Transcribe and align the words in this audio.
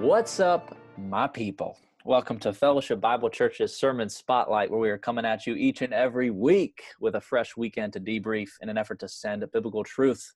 What's 0.00 0.40
up, 0.40 0.76
my 0.98 1.26
people? 1.26 1.78
Welcome 2.04 2.38
to 2.40 2.52
Fellowship 2.52 3.00
Bible 3.00 3.30
Church's 3.30 3.74
Sermon 3.74 4.10
Spotlight, 4.10 4.70
where 4.70 4.78
we 4.78 4.90
are 4.90 4.98
coming 4.98 5.24
at 5.24 5.46
you 5.46 5.54
each 5.54 5.80
and 5.80 5.94
every 5.94 6.28
week 6.28 6.82
with 7.00 7.14
a 7.14 7.20
fresh 7.20 7.56
weekend 7.56 7.94
to 7.94 8.00
debrief 8.00 8.50
in 8.60 8.68
an 8.68 8.76
effort 8.76 9.00
to 9.00 9.08
send 9.08 9.42
biblical 9.54 9.82
truth. 9.82 10.34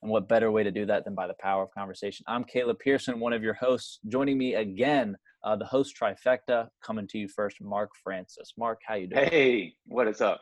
And 0.00 0.10
what 0.10 0.28
better 0.28 0.50
way 0.50 0.62
to 0.62 0.70
do 0.70 0.86
that 0.86 1.04
than 1.04 1.14
by 1.14 1.26
the 1.26 1.34
power 1.40 1.62
of 1.62 1.70
conversation? 1.72 2.24
I'm 2.26 2.42
Caleb 2.42 2.78
Pearson, 2.78 3.20
one 3.20 3.34
of 3.34 3.42
your 3.42 3.52
hosts. 3.52 3.98
Joining 4.08 4.38
me 4.38 4.54
again, 4.54 5.14
uh, 5.44 5.56
the 5.56 5.66
host 5.66 5.94
trifecta, 5.94 6.68
coming 6.82 7.06
to 7.08 7.18
you 7.18 7.28
first, 7.28 7.60
Mark 7.60 7.90
Francis. 8.02 8.54
Mark, 8.56 8.80
how 8.86 8.94
you 8.94 9.08
doing? 9.08 9.28
Hey, 9.28 9.74
what 9.84 10.08
is 10.08 10.22
up? 10.22 10.40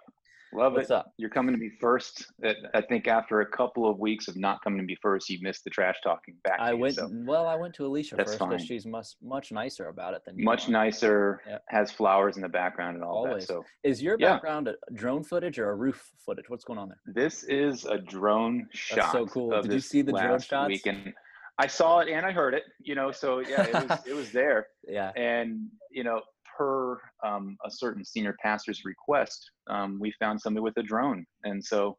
Love 0.53 0.73
What's 0.75 0.91
it. 0.91 0.95
up? 0.95 1.13
You're 1.17 1.31
coming 1.31 1.55
to 1.55 1.61
me 1.61 1.71
first. 1.81 2.27
I 2.75 2.81
think 2.81 3.07
after 3.07 3.41
a 3.41 3.47
couple 3.47 3.89
of 3.89 3.99
weeks 3.99 4.27
of 4.29 4.37
not 4.37 4.63
coming 4.65 4.79
to 4.81 4.85
me 4.85 4.97
first, 5.01 5.29
you 5.31 5.39
missed 5.43 5.65
the 5.65 5.71
trash 5.71 5.97
talking 6.03 6.35
back. 6.45 6.59
I 6.61 6.73
you, 6.73 6.79
went 6.79 6.95
so 6.97 7.09
well. 7.13 7.47
I 7.47 7.55
went 7.55 7.75
to 7.75 7.87
Alicia 7.87 8.17
That's 8.17 8.33
first 8.37 8.49
because 8.51 8.65
she's 8.67 8.85
much 8.87 9.09
much 9.23 9.53
nicer 9.53 9.89
about 9.89 10.15
it 10.15 10.23
than 10.27 10.39
you 10.39 10.45
much 10.45 10.69
are. 10.69 10.73
nicer. 10.73 11.41
Yeah. 11.49 11.59
Has 11.69 11.91
flowers 11.91 12.37
in 12.37 12.43
the 12.43 12.49
background 12.49 12.97
and 12.97 13.05
all 13.05 13.27
Always. 13.27 13.47
that. 13.47 13.53
So 13.53 13.65
Is 13.85 14.03
your 14.03 14.19
background 14.19 14.69
a 14.69 14.75
drone 14.95 15.23
footage 15.23 15.59
or 15.59 15.71
a 15.71 15.75
roof 15.75 16.11
footage? 16.25 16.49
What's 16.49 16.65
going 16.65 16.79
on 16.79 16.89
there? 16.89 16.99
this 17.15 17.45
is 17.45 17.85
a 17.85 17.99
drone 17.99 18.67
shot. 18.73 19.13
so 19.13 19.27
cool. 19.27 19.61
Did 19.63 19.73
you 19.73 19.81
see 19.81 20.03
the 20.03 20.13
drone 20.13 20.41
shots? 20.41 20.69
Weekend. 20.69 21.13
I 21.59 21.67
saw 21.67 21.99
it 22.01 22.09
and 22.09 22.25
I 22.25 22.33
heard 22.33 22.55
it. 22.55 22.63
You 22.81 22.95
know, 22.95 23.13
so 23.13 23.41
yeah, 23.41 23.63
it 23.65 23.89
was 23.91 23.99
it 24.07 24.15
was 24.15 24.33
there. 24.41 24.67
Yeah, 24.89 25.13
And 25.15 25.69
you 25.91 26.05
know, 26.05 26.23
per 26.57 27.01
um, 27.25 27.57
a 27.65 27.71
certain 27.71 28.05
senior 28.05 28.37
pastor's 28.43 28.85
request, 28.85 29.51
um, 29.69 29.99
we 30.01 30.13
found 30.19 30.41
somebody 30.41 30.63
with 30.63 30.77
a 30.77 30.83
drone, 30.83 31.25
and 31.45 31.65
so 31.65 31.97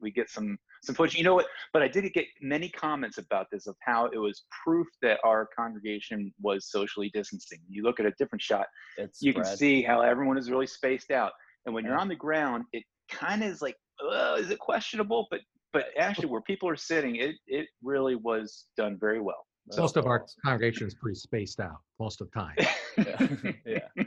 we 0.00 0.10
get 0.10 0.30
some 0.30 0.58
some 0.82 0.94
footage. 0.94 1.16
You 1.16 1.24
know 1.24 1.34
what? 1.34 1.46
But 1.72 1.82
I 1.82 1.88
did 1.88 2.10
get 2.12 2.24
many 2.40 2.68
comments 2.70 3.18
about 3.18 3.46
this 3.52 3.66
of 3.66 3.76
how 3.80 4.06
it 4.06 4.18
was 4.18 4.44
proof 4.64 4.86
that 5.02 5.18
our 5.24 5.48
congregation 5.56 6.32
was 6.40 6.70
socially 6.70 7.10
distancing. 7.12 7.58
You 7.68 7.82
look 7.82 8.00
at 8.00 8.06
a 8.06 8.12
different 8.18 8.42
shot, 8.42 8.66
it's 8.96 9.20
you 9.20 9.34
can 9.34 9.44
see 9.44 9.82
how 9.82 10.00
everyone 10.00 10.38
is 10.38 10.50
really 10.50 10.66
spaced 10.66 11.10
out, 11.10 11.32
and 11.66 11.74
when 11.74 11.84
you're 11.84 11.98
on 11.98 12.08
the 12.08 12.16
ground, 12.16 12.64
it 12.72 12.84
kind 13.10 13.42
of 13.42 13.50
is 13.50 13.62
like, 13.62 13.76
oh, 14.00 14.36
is 14.36 14.50
it 14.50 14.58
questionable? 14.58 15.26
But 15.30 15.40
but 15.72 15.86
actually, 15.98 16.26
where 16.26 16.40
people 16.42 16.68
are 16.68 16.76
sitting, 16.76 17.16
it 17.16 17.36
it 17.46 17.66
really 17.82 18.16
was 18.16 18.66
done 18.76 18.98
very 18.98 19.20
well. 19.20 19.46
That's 19.70 19.78
Most 19.78 19.96
of 19.96 20.06
our 20.06 20.26
congregation 20.44 20.88
is 20.88 20.94
pretty 20.94 21.14
spaced 21.18 21.60
out 21.60 21.76
most 22.00 22.20
of 22.20 22.28
the 22.30 22.40
time. 22.40 22.56
yeah. 22.98 23.52
yeah. 23.96 24.04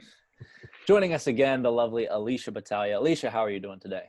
Joining 0.86 1.14
us 1.14 1.28
again, 1.28 1.64
the 1.64 1.72
lovely 1.72 2.08
Alicia 2.08 2.52
Battaglia. 2.52 3.00
Alicia, 3.00 3.30
how 3.30 3.40
are 3.40 3.50
you 3.50 3.62
doing 3.62 3.80
today? 3.80 4.04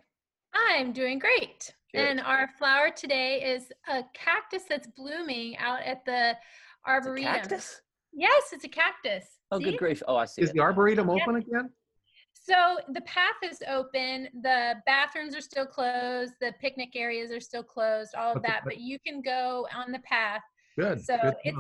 I'm 0.53 0.93
doing 0.93 1.21
great. 1.21 1.73
Good. 1.95 2.01
And 2.01 2.21
our 2.21 2.49
flower 2.59 2.91
today 2.91 3.41
is 3.41 3.71
a 3.89 4.03
cactus 4.15 4.65
that's 4.69 4.89
blooming 4.97 5.57
out 5.59 5.81
at 5.83 6.05
the 6.05 6.31
It's 6.31 6.39
a 6.87 6.91
arboretum. 6.91 7.33
cactus? 7.33 7.81
Yes, 8.13 8.43
it's 8.53 8.65
a 8.65 8.69
cactus. 8.69 9.25
Oh, 9.53 9.59
See? 9.59 9.65
good 9.65 9.79
grief! 9.79 10.03
Oh, 10.09 10.17
I 10.17 10.25
see. 10.25 10.43
Is 10.43 10.51
it 10.51 10.55
the 10.55 10.61
arboretum 10.61 11.09
Yeah. 11.09 11.23
open 11.23 11.37
again? 11.37 11.71
So 12.33 12.79
the 12.93 13.01
path 13.03 13.37
is 13.45 13.63
open. 13.69 14.29
The 14.43 14.75
bathrooms 14.87 15.37
are 15.37 15.41
still 15.41 15.67
closed. 15.67 16.33
The 16.41 16.53
picnic 16.61 16.97
areas 16.97 17.31
are 17.31 17.41
still 17.41 17.63
closed. 17.63 18.17
All 18.17 18.33
of 18.33 18.39
Okay, 18.39 18.49
that, 18.49 18.63
but- 18.65 18.71
but 18.71 18.79
you 18.81 18.99
can 19.07 19.23
go 19.23 19.69
on 19.73 19.93
the 19.93 20.01
path. 20.01 20.43
Good. 20.79 21.05
So 21.05 21.17
good 21.23 21.35
it's 21.45 21.59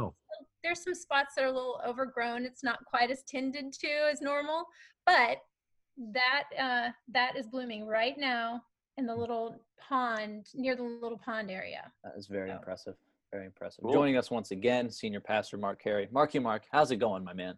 there's 0.62 0.82
some 0.82 0.94
spots 0.94 1.34
that 1.36 1.44
are 1.44 1.48
a 1.48 1.52
little 1.52 1.80
overgrown. 1.86 2.44
It's 2.44 2.64
not 2.64 2.84
quite 2.86 3.10
as 3.10 3.22
tended 3.24 3.72
to 3.74 3.88
as 4.10 4.20
normal, 4.22 4.64
but 5.04 5.38
that 6.12 6.44
uh, 6.58 6.88
that 7.12 7.36
is 7.36 7.46
blooming 7.46 7.86
right 7.86 8.16
now 8.18 8.62
in 8.96 9.06
the 9.06 9.14
little 9.14 9.60
pond 9.78 10.46
near 10.54 10.74
the 10.74 10.82
little 10.82 11.18
pond 11.18 11.50
area. 11.50 11.92
That 12.02 12.14
is 12.16 12.26
very 12.28 12.48
Yeah. 12.48 12.56
impressive. 12.56 12.94
Very 13.30 13.46
impressive. 13.46 13.82
Cool. 13.82 13.92
Joining 13.92 14.16
us 14.16 14.30
once 14.30 14.52
again, 14.52 14.88
Senior 14.90 15.20
Pastor 15.20 15.58
Mark 15.58 15.82
Carey. 15.82 16.08
Marky 16.12 16.38
Mark, 16.38 16.64
how's 16.70 16.90
it 16.92 16.96
going, 16.96 17.24
my 17.24 17.32
man? 17.34 17.56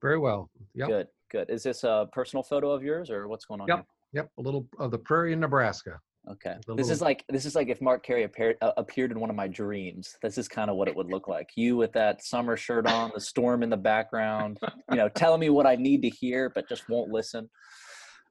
Very 0.00 0.18
well. 0.18 0.48
Yep. 0.74 0.88
Good, 0.88 1.08
good. 1.30 1.50
Is 1.50 1.64
this 1.64 1.84
a 1.84 2.08
personal 2.12 2.42
photo 2.42 2.70
of 2.70 2.82
yours, 2.82 3.10
or 3.10 3.28
what's 3.28 3.44
going 3.44 3.60
on 3.60 3.68
Yep. 3.68 3.86
Yep. 4.14 4.30
A 4.38 4.40
little 4.42 4.66
of 4.78 4.90
the 4.90 4.98
prairie 4.98 5.32
in 5.32 5.40
Nebraska. 5.40 6.00
Okay. 6.30 6.56
This 6.76 6.88
is 6.88 7.00
like 7.00 7.24
this 7.28 7.44
is 7.44 7.56
like 7.56 7.68
if 7.68 7.80
Mark 7.80 8.04
Carey 8.04 8.22
appeared 8.22 8.56
uh, 8.62 8.72
appeared 8.76 9.10
in 9.10 9.18
one 9.18 9.28
of 9.28 9.34
my 9.34 9.48
dreams. 9.48 10.16
This 10.22 10.38
is 10.38 10.46
kind 10.46 10.70
of 10.70 10.76
what 10.76 10.86
it 10.86 10.94
would 10.94 11.08
look 11.08 11.26
like. 11.26 11.50
You 11.56 11.76
with 11.76 11.92
that 11.94 12.24
summer 12.24 12.56
shirt 12.56 12.86
on, 12.86 13.10
the 13.12 13.20
storm 13.20 13.62
in 13.64 13.70
the 13.70 13.76
background. 13.76 14.58
You 14.90 14.98
know, 14.98 15.08
telling 15.08 15.40
me 15.40 15.50
what 15.50 15.66
I 15.66 15.74
need 15.74 16.02
to 16.02 16.08
hear, 16.08 16.50
but 16.50 16.68
just 16.68 16.88
won't 16.88 17.10
listen. 17.10 17.50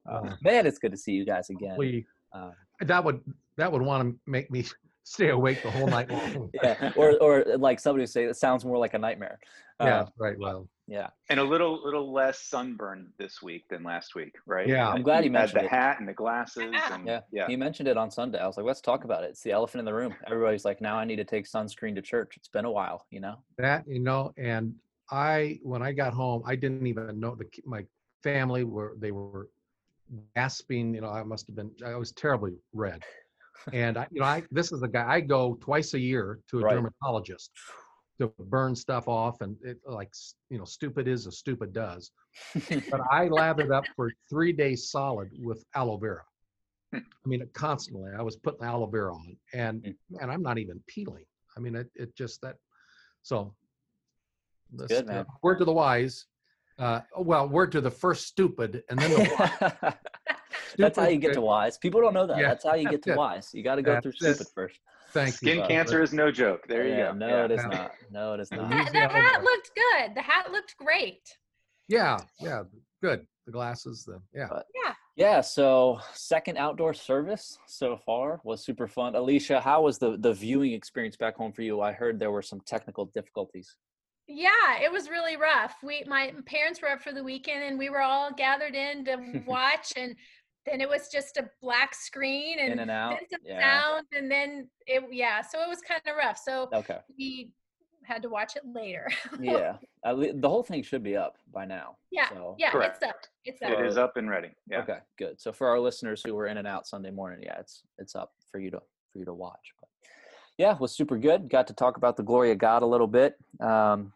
Uh, 0.10 0.36
man, 0.42 0.66
it's 0.66 0.80
good 0.80 0.92
to 0.92 0.98
see 0.98 1.12
you 1.12 1.26
guys 1.26 1.50
again. 1.50 1.76
We 1.78 2.06
Uh, 2.34 2.52
that 2.82 3.04
would 3.04 3.20
that 3.58 3.72
would 3.72 3.82
want 3.82 4.10
to 4.10 4.20
make 4.26 4.50
me 4.50 4.64
stay 5.04 5.30
awake 5.30 5.64
the 5.64 5.72
whole 5.72 5.88
night 5.88 6.10
long. 6.10 6.50
yeah, 6.64 6.92
or 6.96 7.18
or 7.22 7.46
like 7.58 7.80
somebody 7.80 8.04
would 8.04 8.10
say 8.10 8.26
it 8.26 8.36
sounds 8.36 8.66
more 8.66 8.78
like 8.78 8.94
a 8.94 9.00
nightmare. 9.00 9.40
yeah. 9.80 10.02
Uh, 10.02 10.06
Right. 10.18 10.38
Well. 10.38 10.68
yeah. 10.88 11.08
and 11.30 11.40
a 11.40 11.44
little 11.44 11.84
little 11.84 12.12
less 12.14 12.42
sunburn 12.42 13.12
this 13.18 13.42
week 13.42 13.66
than 13.70 13.84
last 13.84 14.16
week, 14.16 14.36
right? 14.46 14.68
Yeah. 14.68 14.90
I'm 14.90 15.02
glad 15.04 15.24
you 15.24 15.32
had 15.32 15.40
mentioned 15.40 15.62
the 15.62 15.66
it. 15.66 15.72
hat 15.72 16.00
and 16.00 16.08
the 16.08 16.14
glasses. 16.14 16.70
Yeah. 16.72 16.94
And, 16.94 17.08
Yeah, 17.08 17.22
yeah. 17.32 17.48
He 17.48 17.56
mentioned 17.56 17.88
it 17.88 17.98
on 17.98 18.12
Sunday. 18.12 18.40
I 18.40 18.48
was 18.48 18.58
like, 18.58 18.66
let's 18.66 18.82
talk 18.82 19.04
about 19.04 19.24
it. 19.24 19.32
It's 19.32 19.42
the 19.44 19.52
elephant 19.52 19.80
in 19.80 19.86
the 19.86 19.94
room. 19.94 20.14
Everybody's 20.28 20.66
like, 20.66 20.82
now 20.82 20.98
I 20.98 21.06
need 21.06 21.18
to 21.18 21.24
take 21.26 21.46
sunscreen 21.46 21.96
to 21.96 22.02
church. 22.02 22.36
It's 22.38 22.50
been 22.50 22.66
a 22.66 22.72
while, 22.72 23.06
you 23.10 23.20
know? 23.20 23.38
That 23.58 23.88
you 23.88 24.00
know, 24.00 24.34
and 24.38 24.76
I 25.10 25.60
when 25.64 25.82
I 25.82 25.92
got 25.92 26.14
home, 26.14 26.44
I 26.46 26.56
didn't 26.56 26.86
even 26.88 27.20
know 27.20 27.36
the 27.36 27.46
my 27.66 27.86
family 28.24 28.64
were 28.64 28.96
they 29.00 29.12
were 29.12 29.50
gasping. 30.36 30.94
You 30.94 31.02
know, 31.02 31.10
I 31.10 31.24
must 31.24 31.48
have 31.48 31.56
been 31.56 31.72
I 31.86 31.96
was 31.96 32.12
terribly 32.12 32.54
red. 32.74 33.04
And 33.74 33.98
I, 33.98 34.08
you 34.12 34.22
know, 34.22 34.26
I 34.28 34.44
this 34.52 34.72
is 34.72 34.82
a 34.82 34.88
guy 34.88 35.06
I 35.08 35.20
go 35.22 35.56
twice 35.62 35.94
a 35.94 36.00
year 36.00 36.40
to 36.50 36.60
a 36.60 36.62
Right. 36.62 36.76
dermatologist 36.76 37.52
to 38.20 38.32
burn 38.40 38.76
stuff 38.76 39.08
off, 39.08 39.42
and 39.42 39.56
it 39.64 39.80
like 39.86 40.12
you 40.50 40.58
know, 40.58 40.66
stupid 40.66 41.08
is 41.08 41.28
as 41.28 41.38
stupid 41.38 41.74
does. 41.74 42.12
But 42.90 43.02
I 43.12 43.28
lathered 43.28 43.72
up 43.72 43.86
for 43.96 44.12
three 44.30 44.52
days 44.54 44.90
solid 44.90 45.30
with 45.40 45.64
aloe 45.76 45.98
vera. 45.98 46.24
Hmm. 46.94 47.00
I 47.26 47.28
mean, 47.28 47.50
constantly 47.54 48.12
I 48.18 48.22
was 48.22 48.36
putting 48.36 48.66
aloe 48.66 48.88
vera 48.88 49.14
on, 49.14 49.38
and 49.54 49.82
Mm. 49.84 49.96
and 50.22 50.32
I'm 50.32 50.42
not 50.42 50.58
even 50.58 50.82
peeling. 50.88 51.26
I 51.56 51.60
mean, 51.60 51.76
it, 51.76 51.90
it 51.96 52.16
just 52.16 52.42
that. 52.42 52.56
So, 53.24 53.54
good, 54.76 54.92
uh, 55.10 55.14
man. 55.14 55.26
word 55.44 55.60
to 55.60 55.66
the 55.66 55.74
wise. 55.74 56.26
Uh, 56.80 57.02
well, 57.18 57.48
word 57.48 57.72
to 57.74 57.82
the 57.82 57.92
first 57.92 58.26
stupid, 58.28 58.84
and 58.90 59.00
then 59.00 59.12
the 59.12 59.36
wise. 59.38 59.94
That's 60.78 60.98
how 60.98 61.08
you 61.08 61.18
get 61.18 61.34
to 61.34 61.42
wise. 61.42 61.78
People 61.78 62.02
don't 62.02 62.14
know 62.14 62.28
that. 62.28 62.38
Yeah, 62.38 62.50
That's 62.50 62.64
how 62.66 62.76
you 62.76 62.90
get 62.90 63.04
to 63.04 63.12
it. 63.12 63.18
wise. 63.18 63.50
You 63.54 63.64
got 63.64 63.76
to 63.76 63.82
go 63.82 63.94
That's 63.94 64.04
through 64.04 64.30
it. 64.30 64.36
stupid 64.36 64.48
first. 64.54 64.80
Thank 65.12 65.34
Skin 65.36 65.60
you. 65.60 65.66
cancer 65.68 66.02
is 66.02 66.14
no 66.14 66.32
joke. 66.32 66.66
There 66.68 66.88
you 66.88 66.96
go. 66.96 67.12
No, 67.14 67.28
Yeah. 67.28 67.46
it 67.46 67.52
is 67.52 67.64
not. 67.66 67.92
No, 68.12 68.34
it 68.34 68.40
is 68.40 68.52
not. 68.52 68.70
That, 68.70 68.94
that 68.94 69.12
hat 69.12 69.44
looked 69.44 69.72
good. 69.76 70.16
The 70.16 70.22
hat 70.22 70.52
looked 70.52 70.78
great. 70.78 71.38
Yeah, 71.90 72.18
yeah, 72.40 72.64
good. 73.02 73.28
The 73.46 73.52
glasses, 73.52 74.06
the 74.06 74.22
yeah. 74.34 74.48
But- 74.50 74.68
Yeah. 74.86 74.94
Yeah, 75.18 75.42
so 75.42 76.00
second 76.14 76.58
outdoor 76.58 76.94
service 76.94 77.60
so 77.68 77.98
far 78.06 78.40
was 78.46 78.64
super 78.64 78.88
fun. 78.88 79.14
Alicia, 79.16 79.60
how 79.60 79.82
was 79.82 79.98
the 80.00 80.16
the 80.18 80.34
viewing 80.34 80.72
experience 80.72 81.18
back 81.18 81.36
home 81.36 81.52
for 81.52 81.62
you? 81.64 81.82
I 81.82 81.92
heard 81.92 82.18
there 82.18 82.32
were 82.32 82.42
some 82.42 82.62
technical 82.62 83.06
difficulties. 83.06 83.76
Yeah, 84.28 84.80
it 84.82 84.90
was 84.90 85.10
really 85.10 85.36
rough. 85.36 85.76
We 85.84 86.06
my 86.08 86.34
parents 86.46 86.82
were 86.82 86.88
up 86.90 87.02
for 87.02 87.12
the 87.12 87.24
weekend 87.26 87.62
and 87.66 87.78
we 87.78 87.90
were 87.90 88.00
all 88.00 88.32
gathered 88.32 88.74
in 88.74 89.04
to 89.06 89.44
watch 89.46 89.92
and 89.98 90.16
then 90.66 90.82
it 90.82 90.88
was 90.90 91.08
just 91.10 91.38
a 91.38 91.50
black 91.62 91.94
screen 91.96 92.60
and, 92.60 92.74
In 92.74 92.80
and 92.80 92.92
out. 92.92 93.12
then 93.12 93.28
some 93.30 93.40
Yeah. 93.44 93.82
sound 93.82 94.06
and 94.16 94.30
then 94.30 94.70
it 94.88 95.04
yeah, 95.12 95.42
so 95.42 95.62
it 95.62 95.68
was 95.70 95.82
kind 95.82 96.02
of 96.08 96.16
rough. 96.16 96.38
So 96.38 96.70
Okay. 96.74 97.00
we 97.18 97.52
had 98.04 98.22
to 98.24 98.30
watch 98.30 98.56
it 98.56 98.64
later. 98.66 99.08
Yeah. 99.40 99.78
At 100.04 100.18
le- 100.18 100.34
the 100.34 100.50
whole 100.50 100.64
thing 100.64 100.82
should 100.84 101.04
be 101.04 101.16
up 101.16 101.38
by 101.54 101.66
now. 101.66 101.98
Yeah, 102.12 102.30
So, 102.30 102.56
yeah, 102.58 102.72
Correct. 102.72 102.98
it's 103.02 103.10
up. 103.10 103.16
It's 103.46 103.62
up. 103.62 103.70
It 103.72 103.86
is 103.86 103.98
up 103.98 104.18
and 104.18 104.30
ready. 104.30 104.50
Yeah. 104.68 104.80
Okay, 104.82 104.98
good. 105.18 105.40
So 105.40 105.52
for 105.52 105.68
our 105.68 105.80
listeners 105.80 106.22
who 106.26 106.34
were 106.36 106.48
in 106.48 106.58
and 106.58 106.68
out 106.68 106.88
Sunday 106.88 107.12
morning, 107.12 107.40
yeah, 107.44 107.60
it's 107.60 107.84
it's 108.00 108.16
up 108.16 108.32
for 108.52 108.60
you 108.60 108.72
to 108.72 108.82
for 109.12 109.20
you 109.20 109.26
to 109.26 109.34
watch. 109.34 109.74
But 109.80 109.90
yeah, 110.58 110.74
it 110.74 110.80
was 110.80 110.96
super 110.96 111.18
good. 111.18 111.50
Got 111.50 111.68
to 111.68 111.74
talk 111.74 111.98
about 111.98 112.18
the 112.18 112.24
glory 112.24 112.52
of 112.52 112.58
God 112.58 112.82
a 112.84 112.86
little 112.86 113.08
bit. 113.08 113.36
Um, 113.60 114.14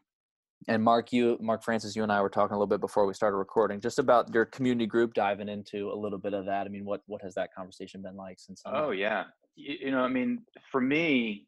and 0.67 0.83
Mark, 0.83 1.13
you, 1.13 1.37
Mark 1.39 1.63
Francis, 1.63 1.95
you 1.95 2.03
and 2.03 2.11
I 2.11 2.21
were 2.21 2.29
talking 2.29 2.55
a 2.55 2.57
little 2.57 2.67
bit 2.67 2.81
before 2.81 3.05
we 3.05 3.13
started 3.13 3.37
recording, 3.37 3.79
just 3.79 3.99
about 3.99 4.33
your 4.33 4.45
community 4.45 4.87
group, 4.87 5.13
diving 5.13 5.47
into 5.47 5.91
a 5.91 5.95
little 5.95 6.17
bit 6.17 6.33
of 6.33 6.45
that. 6.45 6.65
I 6.65 6.69
mean, 6.69 6.85
what 6.85 7.01
what 7.05 7.21
has 7.21 7.35
that 7.35 7.53
conversation 7.53 8.01
been 8.01 8.15
like 8.15 8.39
since? 8.39 8.61
Oh 8.65 8.91
yeah. 8.91 9.25
You, 9.55 9.75
you 9.81 9.91
know, 9.91 9.99
I 9.99 10.07
mean, 10.07 10.41
for 10.71 10.81
me, 10.81 11.45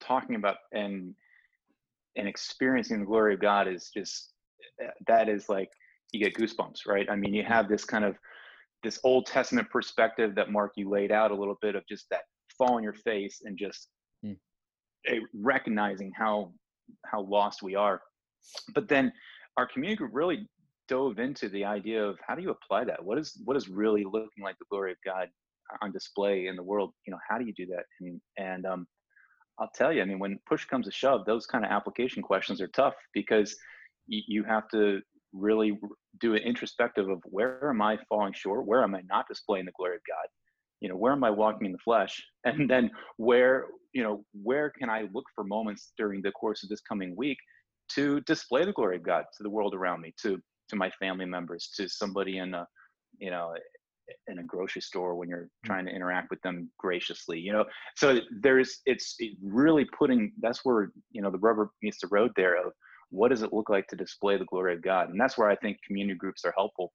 talking 0.00 0.34
about 0.34 0.56
and 0.72 1.14
and 2.16 2.28
experiencing 2.28 3.00
the 3.00 3.06
glory 3.06 3.34
of 3.34 3.40
God 3.40 3.68
is 3.68 3.90
just 3.94 4.32
uh, 4.82 4.88
that 5.06 5.28
is 5.28 5.48
like 5.48 5.70
you 6.12 6.20
get 6.20 6.34
goosebumps, 6.34 6.86
right? 6.86 7.08
I 7.08 7.16
mean, 7.16 7.34
you 7.34 7.44
have 7.44 7.68
this 7.68 7.84
kind 7.84 8.04
of 8.04 8.16
this 8.82 8.98
Old 9.04 9.26
Testament 9.26 9.70
perspective 9.70 10.34
that 10.34 10.50
Mark 10.50 10.72
you 10.76 10.90
laid 10.90 11.12
out 11.12 11.30
a 11.30 11.34
little 11.34 11.58
bit 11.62 11.76
of 11.76 11.84
just 11.88 12.06
that 12.10 12.22
fall 12.58 12.74
on 12.74 12.82
your 12.82 12.92
face 12.92 13.42
and 13.44 13.56
just 13.56 13.88
a, 15.08 15.20
recognizing 15.34 16.12
how 16.16 16.52
how 17.06 17.22
lost 17.22 17.62
we 17.62 17.74
are. 17.74 18.00
But 18.74 18.88
then 18.88 19.12
our 19.56 19.66
community 19.66 19.96
group 19.96 20.12
really 20.14 20.48
dove 20.88 21.18
into 21.18 21.48
the 21.48 21.64
idea 21.64 22.04
of 22.04 22.18
how 22.26 22.34
do 22.34 22.42
you 22.42 22.50
apply 22.50 22.84
that? 22.84 23.02
What 23.02 23.18
is 23.18 23.40
what 23.44 23.56
is 23.56 23.68
really 23.68 24.04
looking 24.04 24.42
like 24.42 24.58
the 24.58 24.66
glory 24.70 24.92
of 24.92 24.98
God 25.04 25.28
on 25.80 25.92
display 25.92 26.46
in 26.46 26.56
the 26.56 26.62
world? 26.62 26.92
You 27.06 27.12
know, 27.12 27.18
how 27.28 27.38
do 27.38 27.44
you 27.44 27.54
do 27.54 27.66
that? 27.66 27.84
And 28.00 28.20
and 28.36 28.66
um, 28.66 28.86
I'll 29.58 29.70
tell 29.74 29.92
you, 29.92 30.02
I 30.02 30.04
mean, 30.04 30.18
when 30.18 30.38
push 30.48 30.64
comes 30.64 30.86
to 30.86 30.92
shove, 30.92 31.24
those 31.24 31.46
kind 31.46 31.64
of 31.64 31.70
application 31.70 32.22
questions 32.22 32.60
are 32.60 32.68
tough 32.68 32.94
because 33.14 33.56
you, 34.06 34.22
you 34.26 34.44
have 34.44 34.68
to 34.70 35.00
really 35.32 35.78
do 36.20 36.34
an 36.34 36.42
introspective 36.42 37.08
of 37.08 37.20
where 37.24 37.70
am 37.70 37.80
I 37.80 37.98
falling 38.08 38.32
short? 38.34 38.66
Where 38.66 38.82
am 38.82 38.94
I 38.94 39.02
not 39.08 39.26
displaying 39.28 39.66
the 39.66 39.72
glory 39.78 39.96
of 39.96 40.02
God? 40.08 40.28
You 40.80 40.88
know, 40.88 40.96
where 40.96 41.12
am 41.12 41.24
I 41.24 41.30
walking 41.30 41.66
in 41.66 41.72
the 41.72 41.78
flesh? 41.78 42.22
And 42.44 42.68
then 42.68 42.90
where, 43.18 43.66
you 43.92 44.02
know, 44.02 44.24
where 44.42 44.72
can 44.76 44.90
I 44.90 45.02
look 45.14 45.24
for 45.32 45.44
moments 45.44 45.92
during 45.96 46.22
the 46.22 46.32
course 46.32 46.64
of 46.64 46.68
this 46.68 46.80
coming 46.80 47.14
week 47.16 47.38
to 47.94 48.20
display 48.22 48.64
the 48.64 48.72
glory 48.72 48.96
of 48.96 49.02
God 49.02 49.24
to 49.36 49.42
the 49.42 49.50
world 49.50 49.74
around 49.74 50.00
me, 50.00 50.14
to 50.22 50.40
to 50.68 50.76
my 50.76 50.90
family 50.90 51.26
members, 51.26 51.70
to 51.76 51.88
somebody 51.88 52.38
in 52.38 52.54
a, 52.54 52.66
you 53.18 53.30
know, 53.30 53.52
in 54.28 54.38
a 54.38 54.42
grocery 54.42 54.80
store 54.82 55.14
when 55.14 55.28
you're 55.28 55.44
mm. 55.44 55.66
trying 55.66 55.84
to 55.86 55.92
interact 55.92 56.30
with 56.30 56.40
them 56.42 56.70
graciously 56.78 57.38
you 57.38 57.52
know? 57.52 57.64
So 57.96 58.20
there's 58.40 58.80
it's 58.86 59.16
really 59.42 59.86
putting 59.96 60.32
that's 60.40 60.64
where 60.64 60.92
you 61.10 61.22
know 61.22 61.30
the 61.30 61.38
rubber 61.38 61.70
meets 61.82 62.00
the 62.00 62.08
road 62.10 62.32
there 62.36 62.56
of 62.64 62.72
what 63.10 63.28
does 63.28 63.42
it 63.42 63.52
look 63.52 63.68
like 63.68 63.86
to 63.88 63.96
display 63.96 64.38
the 64.38 64.46
glory 64.46 64.74
of 64.74 64.82
god? 64.82 65.10
And 65.10 65.20
that's 65.20 65.36
where 65.36 65.48
i 65.48 65.56
think 65.56 65.78
community 65.86 66.16
groups 66.16 66.44
are 66.44 66.54
helpful 66.56 66.92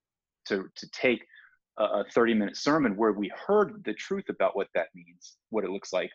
to 0.48 0.66
to 0.76 0.90
take 0.92 1.24
a 1.78 2.04
30 2.14 2.34
minute 2.34 2.58
sermon 2.58 2.96
where 2.98 3.12
we 3.12 3.32
heard 3.48 3.84
the 3.86 3.94
truth 3.94 4.26
about 4.30 4.56
what 4.56 4.68
that 4.74 4.88
means 4.96 5.38
what 5.50 5.64
it 5.64 5.70
looks 5.70 5.94
like. 5.94 6.10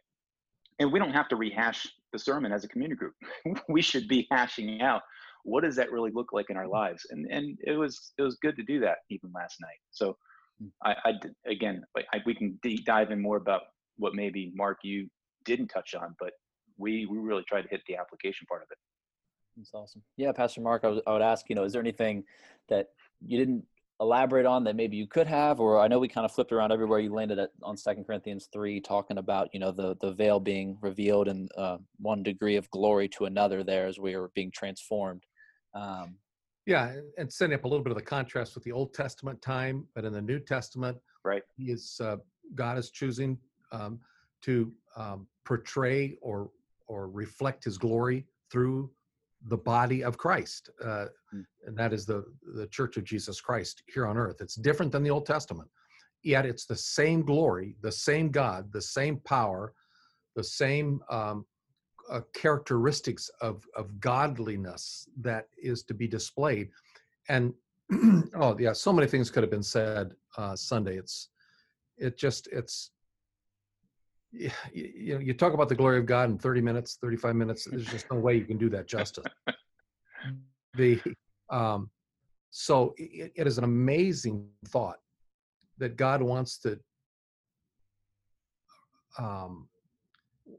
And 0.80 0.92
we 0.92 0.98
don't 0.98 1.12
have 1.12 1.28
to 1.28 1.36
rehash 1.36 1.86
the 2.12 2.18
sermon 2.18 2.52
as 2.52 2.64
a 2.64 2.68
community 2.68 2.98
group. 2.98 3.14
We 3.68 3.82
should 3.82 4.08
be 4.08 4.26
hashing 4.30 4.80
out 4.82 5.02
what 5.44 5.64
does 5.64 5.76
that 5.76 5.90
really 5.90 6.10
look 6.12 6.32
like 6.32 6.50
in 6.50 6.56
our 6.56 6.64
mm-hmm. 6.64 6.72
lives? 6.72 7.06
And 7.10 7.26
and 7.30 7.58
it 7.64 7.76
was 7.76 8.12
it 8.18 8.22
was 8.22 8.36
good 8.36 8.56
to 8.56 8.62
do 8.62 8.80
that 8.80 8.98
even 9.10 9.30
last 9.34 9.56
night. 9.60 9.78
So 9.90 10.16
mm. 10.62 10.70
I, 10.84 10.94
I 11.04 11.12
again, 11.50 11.82
I, 11.96 12.18
we 12.24 12.34
can 12.34 12.58
deep 12.62 12.84
dive 12.84 13.10
in 13.10 13.20
more 13.20 13.36
about 13.36 13.62
what 13.96 14.14
maybe 14.14 14.52
Mark 14.54 14.78
you 14.82 15.08
didn't 15.44 15.68
touch 15.68 15.94
on, 15.94 16.14
but 16.18 16.32
we 16.78 17.06
we 17.06 17.18
really 17.18 17.44
tried 17.48 17.62
to 17.62 17.68
hit 17.68 17.82
the 17.86 17.96
application 17.96 18.46
part 18.48 18.62
of 18.62 18.68
it. 18.70 18.78
That's 19.56 19.74
awesome. 19.74 20.02
Yeah, 20.16 20.32
Pastor 20.32 20.62
Mark, 20.62 20.82
I, 20.82 20.88
was, 20.88 21.00
I 21.06 21.12
would 21.12 21.20
ask, 21.20 21.50
you 21.50 21.54
know, 21.54 21.64
is 21.64 21.72
there 21.72 21.82
anything 21.82 22.24
that 22.70 22.88
you 23.20 23.38
didn't 23.38 23.64
elaborate 24.00 24.46
on 24.46 24.64
that 24.64 24.76
maybe 24.76 24.96
you 24.96 25.06
could 25.06 25.26
have, 25.26 25.60
or 25.60 25.78
I 25.78 25.88
know 25.88 25.98
we 25.98 26.08
kind 26.08 26.24
of 26.24 26.32
flipped 26.32 26.52
around 26.52 26.72
everywhere 26.72 26.98
you 26.98 27.12
landed 27.12 27.38
at 27.38 27.50
on 27.62 27.76
Second 27.76 28.04
Corinthians 28.04 28.48
three, 28.52 28.80
talking 28.80 29.18
about 29.18 29.48
you 29.52 29.60
know 29.60 29.70
the 29.70 29.96
the 30.00 30.12
veil 30.12 30.40
being 30.40 30.76
revealed 30.80 31.28
and 31.28 31.50
uh, 31.56 31.78
one 31.98 32.22
degree 32.22 32.56
of 32.56 32.70
glory 32.70 33.08
to 33.10 33.26
another 33.26 33.62
there 33.62 33.86
as 33.86 33.98
we 33.98 34.14
are 34.14 34.28
being 34.34 34.50
transformed. 34.50 35.24
Um, 35.74 36.16
yeah, 36.66 36.94
and 37.18 37.32
setting 37.32 37.54
up 37.54 37.64
a 37.64 37.68
little 37.68 37.82
bit 37.82 37.90
of 37.90 37.98
the 37.98 38.04
contrast 38.04 38.54
with 38.54 38.64
the 38.64 38.72
Old 38.72 38.94
Testament 38.94 39.42
time, 39.42 39.86
but 39.94 40.04
in 40.04 40.12
the 40.12 40.22
New 40.22 40.38
Testament, 40.38 40.96
right, 41.24 41.42
He 41.56 41.70
is 41.70 42.00
uh, 42.02 42.16
God 42.54 42.78
is 42.78 42.90
choosing 42.90 43.38
um, 43.72 44.00
to 44.42 44.72
um, 44.96 45.26
portray 45.44 46.16
or 46.20 46.50
or 46.88 47.08
reflect 47.08 47.64
His 47.64 47.78
glory 47.78 48.26
through 48.50 48.90
the 49.48 49.56
body 49.56 50.04
of 50.04 50.18
Christ, 50.18 50.70
uh, 50.82 51.06
mm. 51.34 51.44
and 51.66 51.76
that 51.76 51.92
is 51.92 52.06
the 52.06 52.24
the 52.54 52.66
Church 52.68 52.96
of 52.96 53.04
Jesus 53.04 53.40
Christ 53.40 53.82
here 53.92 54.06
on 54.06 54.16
earth. 54.16 54.40
It's 54.40 54.54
different 54.54 54.92
than 54.92 55.02
the 55.02 55.10
Old 55.10 55.26
Testament, 55.26 55.68
yet 56.22 56.46
it's 56.46 56.66
the 56.66 56.76
same 56.76 57.22
glory, 57.22 57.76
the 57.80 57.92
same 57.92 58.30
God, 58.30 58.72
the 58.72 58.82
same 58.82 59.18
power, 59.18 59.72
the 60.36 60.44
same 60.44 61.00
um, 61.10 61.44
uh, 62.10 62.20
characteristics 62.34 63.30
of 63.40 63.64
of 63.76 64.00
godliness 64.00 65.08
that 65.20 65.48
is 65.56 65.82
to 65.84 65.94
be 65.94 66.06
displayed 66.06 66.70
and 67.28 67.54
oh 68.34 68.56
yeah 68.58 68.72
so 68.72 68.92
many 68.92 69.06
things 69.06 69.30
could 69.30 69.42
have 69.42 69.50
been 69.50 69.62
said 69.62 70.12
uh 70.36 70.56
sunday 70.56 70.96
it's 70.96 71.28
it 71.98 72.18
just 72.18 72.48
it's 72.50 72.90
you, 74.32 74.50
you 74.72 75.14
know 75.14 75.20
you 75.20 75.34
talk 75.34 75.52
about 75.52 75.68
the 75.68 75.74
glory 75.74 75.98
of 75.98 76.06
god 76.06 76.30
in 76.30 76.38
30 76.38 76.60
minutes 76.60 76.98
35 77.00 77.36
minutes 77.36 77.64
there's 77.64 77.86
just 77.86 78.10
no 78.10 78.18
way 78.18 78.34
you 78.34 78.44
can 78.44 78.58
do 78.58 78.70
that 78.70 78.86
justice 78.86 79.24
the 80.74 81.00
um 81.50 81.90
so 82.50 82.94
it, 82.96 83.32
it 83.36 83.46
is 83.46 83.58
an 83.58 83.64
amazing 83.64 84.46
thought 84.68 84.96
that 85.78 85.96
god 85.96 86.22
wants 86.22 86.58
to 86.58 86.78
um 89.18 89.68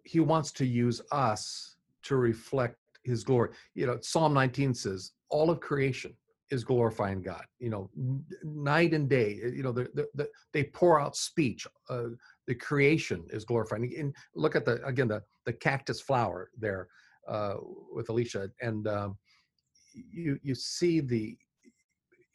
he 0.03 0.19
wants 0.19 0.51
to 0.51 0.65
use 0.65 1.01
us 1.11 1.75
to 2.03 2.15
reflect 2.15 2.77
his 3.03 3.23
glory. 3.23 3.49
You 3.75 3.87
know, 3.87 3.97
Psalm 4.01 4.33
19 4.33 4.73
says, 4.73 5.11
all 5.29 5.49
of 5.49 5.59
creation 5.59 6.13
is 6.51 6.63
glorifying 6.63 7.21
God. 7.21 7.43
You 7.59 7.69
know, 7.69 7.89
night 8.43 8.93
and 8.93 9.09
day, 9.09 9.39
you 9.43 9.63
know, 9.63 9.71
the, 9.71 9.89
the, 9.93 10.07
the, 10.15 10.29
they 10.51 10.65
pour 10.65 10.99
out 10.99 11.15
speech. 11.15 11.67
Uh, 11.89 12.09
the 12.47 12.55
creation 12.55 13.23
is 13.29 13.45
glorifying. 13.45 13.93
And 13.97 14.15
look 14.35 14.55
at 14.55 14.65
the, 14.65 14.83
again, 14.85 15.07
the, 15.07 15.21
the 15.45 15.53
cactus 15.53 16.01
flower 16.01 16.49
there 16.57 16.87
uh, 17.27 17.55
with 17.93 18.09
Alicia. 18.09 18.49
And 18.61 18.87
um, 18.87 19.17
you, 19.93 20.39
you 20.43 20.55
see 20.55 20.99
the 20.99 21.37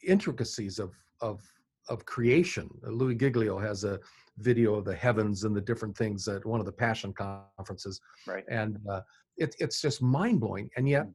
intricacies 0.06 0.78
of, 0.78 0.92
of, 1.20 1.42
of 1.88 2.04
creation. 2.04 2.68
Louis 2.82 3.14
Giglio 3.14 3.58
has 3.58 3.84
a 3.84 3.98
video 4.38 4.74
of 4.74 4.84
the 4.84 4.94
heavens 4.94 5.44
and 5.44 5.54
the 5.54 5.60
different 5.60 5.96
things 5.96 6.28
at 6.28 6.44
one 6.44 6.60
of 6.60 6.66
the 6.66 6.72
passion 6.72 7.12
conferences 7.12 8.00
right 8.26 8.44
and 8.48 8.78
uh, 8.90 9.00
it, 9.36 9.54
it's 9.58 9.80
just 9.80 10.00
mind-blowing 10.00 10.68
and 10.76 10.88
yet 10.88 11.06
mm. 11.06 11.12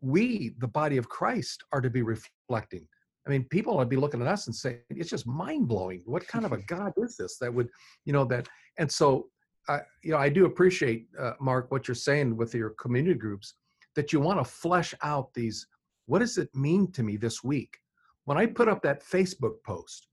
we 0.00 0.54
the 0.58 0.68
body 0.68 0.96
of 0.96 1.08
christ 1.08 1.64
are 1.72 1.80
to 1.80 1.90
be 1.90 2.02
reflecting 2.02 2.86
i 3.26 3.30
mean 3.30 3.44
people 3.44 3.76
would 3.76 3.88
be 3.88 3.96
looking 3.96 4.20
at 4.20 4.28
us 4.28 4.46
and 4.46 4.54
saying 4.54 4.80
it's 4.90 5.10
just 5.10 5.26
mind-blowing. 5.26 6.02
What 6.04 6.26
kind 6.26 6.44
of 6.44 6.52
a 6.52 6.58
god 6.68 6.92
is 6.96 7.16
this 7.16 7.36
that 7.38 7.52
would 7.52 7.68
you 8.04 8.12
know 8.12 8.24
that 8.26 8.48
and 8.78 8.90
so 8.90 9.28
I, 9.68 9.80
you 10.02 10.12
know 10.12 10.18
i 10.18 10.28
do 10.28 10.46
appreciate 10.46 11.08
uh, 11.18 11.32
mark 11.40 11.70
what 11.70 11.88
you're 11.88 11.94
saying 11.94 12.36
with 12.36 12.54
your 12.54 12.70
community 12.70 13.18
groups 13.18 13.54
that 13.96 14.12
you 14.12 14.20
want 14.20 14.38
to 14.38 14.44
flesh 14.44 14.94
out 15.02 15.32
these 15.34 15.66
what 16.06 16.20
does 16.20 16.38
it 16.38 16.48
mean 16.54 16.90
to 16.92 17.04
me 17.04 17.16
this 17.16 17.44
week? 17.44 17.76
When 18.24 18.38
i 18.38 18.46
put 18.46 18.68
up 18.68 18.82
that 18.82 19.02
facebook 19.02 19.62
post 19.64 20.08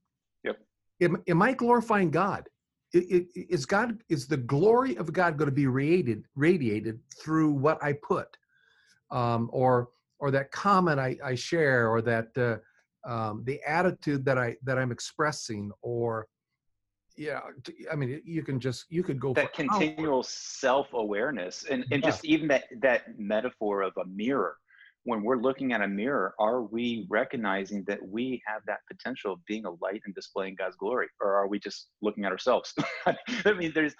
am, 1.00 1.22
am 1.28 1.42
I 1.42 1.52
glorifying 1.52 2.10
God? 2.10 2.48
Is 2.92 3.66
God 3.66 3.98
is 4.08 4.26
the 4.26 4.38
glory 4.38 4.96
of 4.96 5.12
God 5.12 5.36
going 5.36 5.50
to 5.50 5.54
be 5.54 5.66
radiated 5.66 6.24
radiated 6.36 6.98
through 7.20 7.50
what 7.50 7.82
I 7.84 7.92
put, 7.92 8.28
um, 9.10 9.50
or 9.52 9.90
or 10.20 10.30
that 10.30 10.50
comment 10.52 10.98
I, 10.98 11.18
I 11.22 11.34
share, 11.34 11.90
or 11.90 12.00
that 12.00 12.28
uh, 12.38 12.56
um, 13.08 13.42
the 13.44 13.60
attitude 13.66 14.24
that 14.26 14.38
I 14.38 14.56
that 14.62 14.78
I'm 14.78 14.92
expressing, 14.92 15.72
or 15.82 16.26
yeah, 17.16 17.40
I 17.90 17.96
mean 17.96 18.20
you 18.24 18.42
can 18.42 18.60
just 18.60 18.86
you 18.88 19.02
could 19.02 19.18
go 19.18 19.32
that 19.34 19.52
continual 19.52 20.22
self 20.22 20.92
awareness, 20.92 21.64
and 21.68 21.84
and 21.90 22.02
yeah. 22.02 22.10
just 22.10 22.24
even 22.24 22.48
that 22.48 22.64
that 22.80 23.18
metaphor 23.18 23.82
of 23.82 23.92
a 23.96 24.06
mirror 24.06 24.56
when 25.08 25.22
we're 25.22 25.38
looking 25.38 25.72
at 25.72 25.80
a 25.80 25.88
mirror, 25.88 26.34
are 26.38 26.60
we 26.60 27.06
recognizing 27.08 27.82
that 27.84 27.98
we 28.06 28.42
have 28.46 28.60
that 28.66 28.80
potential 28.90 29.32
of 29.32 29.44
being 29.46 29.64
a 29.64 29.70
light 29.80 30.02
and 30.04 30.14
displaying 30.14 30.54
God's 30.58 30.76
glory, 30.76 31.06
or 31.18 31.34
are 31.34 31.48
we 31.48 31.58
just 31.58 31.88
looking 32.02 32.26
at 32.26 32.32
ourselves? 32.32 32.74
I 33.06 33.52
mean, 33.54 33.72
there's, 33.74 33.94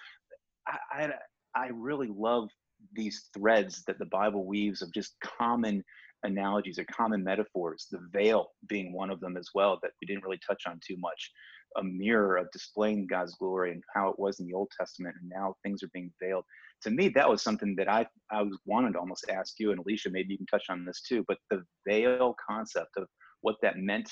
I, 0.67 0.77
I, 0.93 1.11
I 1.55 1.71
really 1.73 2.09
love 2.15 2.51
these 2.93 3.31
threads 3.33 3.85
that 3.87 3.99
the 3.99 4.05
Bible 4.05 4.45
weaves 4.45 4.83
of 4.83 4.93
just 4.93 5.15
common 5.23 5.83
analogies 6.23 6.79
or 6.79 6.85
common 6.85 7.23
metaphors. 7.23 7.87
The 7.91 8.01
veil 8.13 8.49
being 8.69 8.93
one 8.93 9.11
of 9.11 9.21
them 9.21 9.37
as 9.37 9.49
well 9.55 9.79
that 9.83 9.93
we 10.01 10.07
didn't 10.07 10.25
really 10.25 10.41
touch 10.47 10.63
on 10.67 10.81
too 10.87 10.97
much. 10.99 11.31
A 11.77 11.83
mirror 11.83 12.37
of 12.37 12.51
displaying 12.53 13.07
God's 13.07 13.35
glory 13.35 13.73
and 13.73 13.83
how 13.95 14.09
it 14.09 14.19
was 14.19 14.41
in 14.41 14.47
the 14.47 14.55
Old 14.55 14.71
Testament, 14.79 15.17
and 15.21 15.29
now 15.29 15.55
things 15.63 15.83
are 15.83 15.91
being 15.93 16.11
veiled 16.21 16.45
to 16.83 16.91
me, 16.91 17.09
that 17.11 17.29
was 17.29 17.43
something 17.43 17.75
that 17.77 17.89
I, 17.89 18.07
I 18.31 18.43
was 18.43 18.59
wanted 18.65 18.93
to 18.93 18.99
almost 19.01 19.27
ask 19.31 19.55
you 19.59 19.71
and 19.71 19.81
Alicia, 19.81 20.11
maybe 20.11 20.33
you 20.33 20.39
can 20.39 20.47
touch 20.47 20.67
on 20.69 20.85
this 20.85 21.03
too, 21.03 21.25
but 21.27 21.39
the 21.51 21.65
veil 21.87 22.37
concept 22.49 22.97
of 22.97 23.09
what 23.41 23.57
that 23.63 23.79
meant 23.79 24.11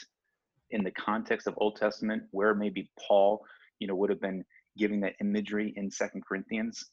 in 0.71 0.83
the 0.83 0.91
context 0.93 1.47
of 1.47 1.55
Old 1.59 1.77
Testament, 1.77 2.25
where 2.33 2.55
maybe 2.55 2.91
Paul, 3.07 3.45
you 3.79 3.87
know, 3.87 3.95
would 3.95 4.11
have 4.11 4.21
been 4.21 4.45
giving 4.77 5.01
that 5.01 5.15
imagery 5.21 5.73
in 5.77 5.91
Second 5.91 6.25
Corinthians 6.27 6.85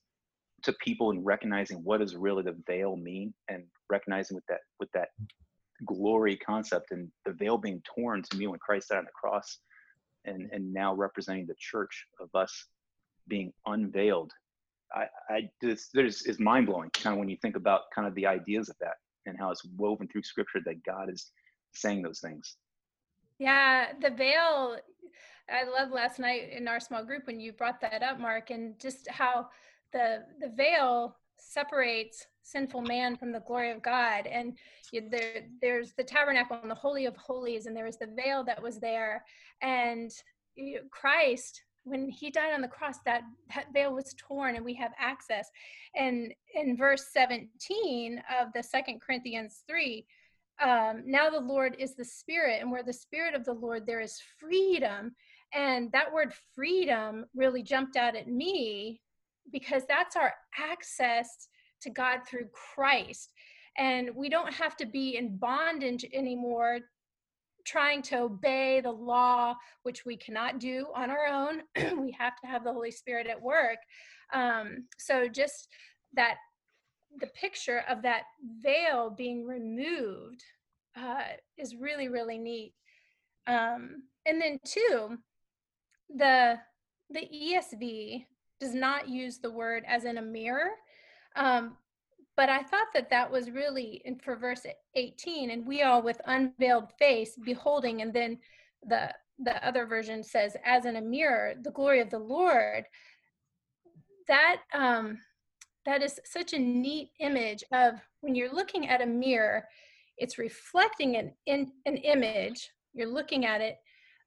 to 0.63 0.73
people 0.73 1.09
and 1.09 1.25
recognizing 1.25 1.83
what 1.83 1.99
does 1.99 2.15
really 2.15 2.43
the 2.43 2.55
veil 2.67 2.95
mean 2.95 3.33
and 3.49 3.63
recognizing 3.93 4.35
with 4.35 4.47
that 4.47 4.61
with 4.79 4.91
that 4.93 5.09
glory 5.85 6.35
concept 6.37 6.91
and 6.91 7.09
the 7.25 7.33
veil 7.33 7.57
being 7.57 7.81
torn 7.95 8.21
to 8.21 8.37
me 8.37 8.47
when 8.47 8.59
Christ 8.59 8.89
died 8.89 8.99
on 8.99 9.05
the 9.05 9.19
cross 9.21 9.59
and 10.25 10.49
and 10.51 10.63
now 10.73 10.93
representing 10.93 11.45
the 11.47 11.55
church 11.71 11.95
of 12.19 12.29
us 12.43 12.53
being 13.27 13.51
unveiled 13.65 14.31
I, 14.93 15.05
I 15.29 15.49
just 15.63 15.89
there's 15.93 16.21
is 16.23 16.39
mind 16.39 16.67
blowing 16.67 16.89
kind 16.91 17.13
of 17.15 17.19
when 17.19 17.29
you 17.29 17.37
think 17.41 17.55
about 17.55 17.81
kind 17.95 18.07
of 18.07 18.15
the 18.15 18.27
ideas 18.27 18.69
of 18.69 18.75
that 18.79 18.95
and 19.25 19.37
how 19.37 19.51
it's 19.51 19.65
woven 19.77 20.07
through 20.07 20.23
scripture 20.23 20.59
that 20.65 20.83
God 20.83 21.09
is 21.09 21.31
saying 21.73 22.01
those 22.01 22.19
things. 22.19 22.57
Yeah, 23.39 23.87
the 24.01 24.11
veil. 24.11 24.77
I 25.49 25.63
love 25.63 25.91
last 25.91 26.19
night 26.19 26.51
in 26.55 26.67
our 26.67 26.79
small 26.79 27.03
group 27.03 27.27
when 27.27 27.39
you 27.39 27.51
brought 27.51 27.81
that 27.81 28.03
up, 28.03 28.19
Mark, 28.19 28.49
and 28.49 28.79
just 28.79 29.09
how 29.09 29.49
the 29.91 30.23
the 30.39 30.49
veil 30.49 31.17
separates 31.37 32.25
sinful 32.43 32.81
man 32.81 33.15
from 33.15 33.31
the 33.31 33.39
glory 33.41 33.71
of 33.71 33.81
God. 33.81 34.27
And 34.27 34.57
you, 34.91 35.09
there, 35.09 35.43
there's 35.61 35.93
the 35.93 36.03
tabernacle 36.03 36.59
and 36.61 36.69
the 36.69 36.75
holy 36.75 37.05
of 37.05 37.15
holies, 37.15 37.65
and 37.65 37.75
there 37.75 37.85
was 37.85 37.97
the 37.97 38.13
veil 38.15 38.43
that 38.43 38.61
was 38.61 38.79
there, 38.79 39.23
and 39.61 40.11
you, 40.55 40.81
Christ 40.91 41.61
when 41.83 42.09
he 42.09 42.29
died 42.29 42.53
on 42.53 42.61
the 42.61 42.67
cross 42.67 42.97
that, 43.05 43.23
that 43.53 43.73
veil 43.73 43.93
was 43.93 44.15
torn 44.17 44.55
and 44.55 44.63
we 44.63 44.73
have 44.73 44.93
access. 44.97 45.49
And 45.95 46.33
in 46.55 46.77
verse 46.77 47.07
17 47.13 48.21
of 48.41 48.53
the 48.53 48.63
second 48.63 49.01
corinthians 49.01 49.63
3 49.67 50.05
um, 50.61 51.01
now 51.05 51.31
the 51.31 51.39
lord 51.39 51.75
is 51.79 51.95
the 51.95 52.05
spirit 52.05 52.61
and 52.61 52.71
where 52.71 52.83
the 52.83 52.93
spirit 52.93 53.33
of 53.33 53.43
the 53.43 53.53
lord 53.53 53.85
there 53.85 54.01
is 54.01 54.21
freedom. 54.39 55.13
And 55.53 55.91
that 55.91 56.11
word 56.11 56.33
freedom 56.55 57.25
really 57.35 57.63
jumped 57.63 57.95
out 57.95 58.15
at 58.15 58.27
me 58.27 59.01
because 59.51 59.83
that's 59.87 60.15
our 60.15 60.33
access 60.57 61.49
to 61.81 61.89
god 61.89 62.19
through 62.27 62.47
christ 62.73 63.31
and 63.77 64.09
we 64.15 64.29
don't 64.29 64.53
have 64.53 64.77
to 64.77 64.85
be 64.85 65.17
in 65.17 65.37
bondage 65.37 66.05
anymore 66.13 66.79
trying 67.65 68.01
to 68.01 68.19
obey 68.19 68.81
the 68.81 68.91
law, 68.91 69.55
which 69.83 70.05
we 70.05 70.17
cannot 70.17 70.59
do 70.59 70.87
on 70.95 71.09
our 71.09 71.25
own. 71.27 71.61
we 72.01 72.11
have 72.17 72.35
to 72.41 72.47
have 72.47 72.63
the 72.63 72.73
Holy 72.73 72.91
Spirit 72.91 73.27
at 73.27 73.41
work. 73.41 73.77
Um, 74.33 74.85
so 74.97 75.27
just 75.27 75.67
that 76.13 76.37
the 77.19 77.27
picture 77.27 77.83
of 77.89 78.01
that 78.01 78.23
veil 78.61 79.13
being 79.15 79.45
removed 79.45 80.43
uh, 80.95 81.21
is 81.57 81.75
really 81.75 82.07
really 82.07 82.37
neat. 82.37 82.73
Um, 83.47 84.03
and 84.25 84.41
then 84.41 84.59
two, 84.65 85.17
the 86.09 86.57
the 87.09 87.27
ESV 87.33 88.25
does 88.63 88.73
not 88.73 89.09
use 89.09 89.37
the 89.37 89.51
word 89.51 89.83
as 89.85 90.05
in 90.05 90.17
a 90.17 90.21
mirror, 90.21 90.71
um, 91.35 91.75
but 92.37 92.49
I 92.49 92.63
thought 92.63 92.87
that 92.93 93.09
that 93.09 93.29
was 93.29 93.51
really 93.51 94.01
in 94.05 94.17
for 94.17 94.35
verse 94.35 94.65
18, 94.95 95.51
and 95.51 95.67
we 95.67 95.83
all 95.83 96.01
with 96.01 96.21
unveiled 96.25 96.91
face 96.97 97.37
beholding, 97.43 98.01
and 98.01 98.13
then 98.13 98.39
the 98.87 99.13
the 99.39 99.65
other 99.67 99.85
version 99.85 100.23
says, 100.23 100.55
as 100.63 100.85
in 100.85 100.95
a 100.95 101.01
mirror, 101.01 101.55
the 101.63 101.71
glory 101.71 101.99
of 101.99 102.09
the 102.09 102.19
Lord. 102.19 102.85
That 104.27 104.61
um, 104.73 105.19
that 105.85 106.01
is 106.01 106.19
such 106.23 106.53
a 106.53 106.59
neat 106.59 107.09
image 107.19 107.63
of 107.71 107.95
when 108.21 108.35
you're 108.35 108.53
looking 108.53 108.87
at 108.87 109.01
a 109.01 109.05
mirror, 109.05 109.67
it's 110.17 110.37
reflecting 110.37 111.17
an 111.17 111.33
in, 111.45 111.71
an 111.85 111.97
image. 111.97 112.69
You're 112.93 113.11
looking 113.11 113.45
at 113.45 113.59
it, 113.59 113.77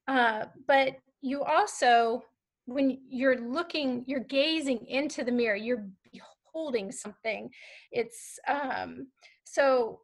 uh, 0.07 0.47
but 0.66 0.97
you 1.23 1.43
also 1.43 2.23
when 2.66 2.99
you're 3.08 3.38
looking, 3.38 4.04
you're 4.06 4.20
gazing 4.20 4.87
into 4.87 5.25
the 5.25 5.32
mirror. 5.32 5.56
You're 5.56 5.87
beholding 6.56 6.90
something 6.90 7.50
it's 7.92 8.38
um 8.49 9.06
so 9.44 10.00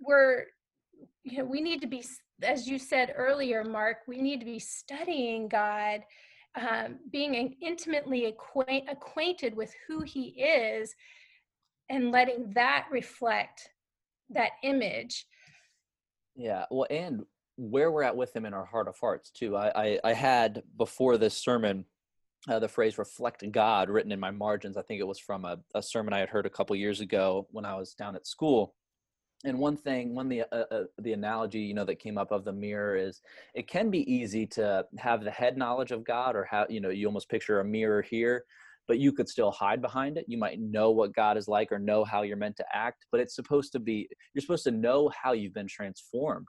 we're 0.00 0.44
you 1.22 1.38
know 1.38 1.44
we 1.44 1.60
need 1.60 1.80
to 1.80 1.86
be 1.86 2.02
as 2.42 2.66
you 2.66 2.78
said 2.78 3.12
earlier 3.16 3.62
mark 3.62 3.98
we 4.08 4.20
need 4.20 4.40
to 4.40 4.46
be 4.46 4.58
studying 4.58 5.48
god 5.48 6.00
um, 6.56 7.00
being 7.10 7.56
intimately 7.60 8.26
acquaint, 8.26 8.88
acquainted 8.88 9.56
with 9.56 9.74
who 9.88 10.02
he 10.02 10.28
is 10.40 10.94
and 11.90 12.12
letting 12.12 12.52
that 12.54 12.86
reflect 12.90 13.68
that 14.30 14.52
image 14.62 15.26
yeah 16.36 16.64
well 16.70 16.86
and 16.90 17.24
where 17.56 17.90
we're 17.90 18.02
at 18.02 18.16
with 18.16 18.34
him 18.34 18.44
in 18.44 18.54
our 18.54 18.64
heart 18.64 18.88
of 18.88 18.98
hearts 18.98 19.30
too 19.30 19.56
i 19.56 19.70
i, 19.74 20.00
I 20.04 20.12
had 20.12 20.62
before 20.76 21.18
this 21.18 21.36
sermon 21.36 21.84
uh, 22.48 22.58
the 22.58 22.68
phrase 22.68 22.98
reflect 22.98 23.50
God 23.52 23.88
written 23.88 24.12
in 24.12 24.20
my 24.20 24.30
margins. 24.30 24.76
I 24.76 24.82
think 24.82 25.00
it 25.00 25.06
was 25.06 25.18
from 25.18 25.44
a, 25.44 25.58
a, 25.74 25.82
sermon 25.82 26.12
I 26.12 26.18
had 26.18 26.28
heard 26.28 26.46
a 26.46 26.50
couple 26.50 26.76
years 26.76 27.00
ago 27.00 27.46
when 27.50 27.64
I 27.64 27.74
was 27.74 27.94
down 27.94 28.16
at 28.16 28.26
school. 28.26 28.74
And 29.44 29.58
one 29.58 29.76
thing, 29.76 30.14
one 30.14 30.28
the 30.28 30.42
uh, 30.42 30.64
uh, 30.70 30.84
the 30.98 31.12
analogy 31.12 31.60
you 31.60 31.74
know 31.74 31.84
that 31.84 31.98
came 31.98 32.16
up 32.16 32.32
of 32.32 32.44
the 32.44 32.52
mirror 32.52 32.96
is 32.96 33.20
it 33.54 33.66
can 33.66 33.90
be 33.90 34.10
easy 34.10 34.46
to 34.48 34.86
have 34.98 35.22
the 35.22 35.30
head 35.30 35.58
knowledge 35.58 35.90
of 35.90 36.04
God, 36.04 36.34
or 36.34 36.44
how 36.44 36.66
you 36.70 36.80
know 36.80 36.88
you 36.88 37.06
almost 37.06 37.28
picture 37.28 37.60
a 37.60 37.64
mirror 37.64 38.00
here, 38.00 38.44
but 38.88 38.98
you 38.98 39.12
could 39.12 39.28
still 39.28 39.50
hide 39.50 39.82
behind 39.82 40.16
it. 40.16 40.24
You 40.28 40.38
might 40.38 40.60
know 40.60 40.92
what 40.92 41.14
God 41.14 41.36
is 41.36 41.46
like 41.46 41.72
or 41.72 41.78
know 41.78 42.04
how 42.04 42.22
you're 42.22 42.38
meant 42.38 42.56
to 42.56 42.64
act, 42.72 43.04
but 43.12 43.20
it's 43.20 43.34
supposed 43.34 43.72
to 43.72 43.80
be 43.80 44.08
you're 44.32 44.40
supposed 44.40 44.64
to 44.64 44.70
know 44.70 45.10
how 45.10 45.32
you've 45.32 45.54
been 45.54 45.68
transformed 45.68 46.48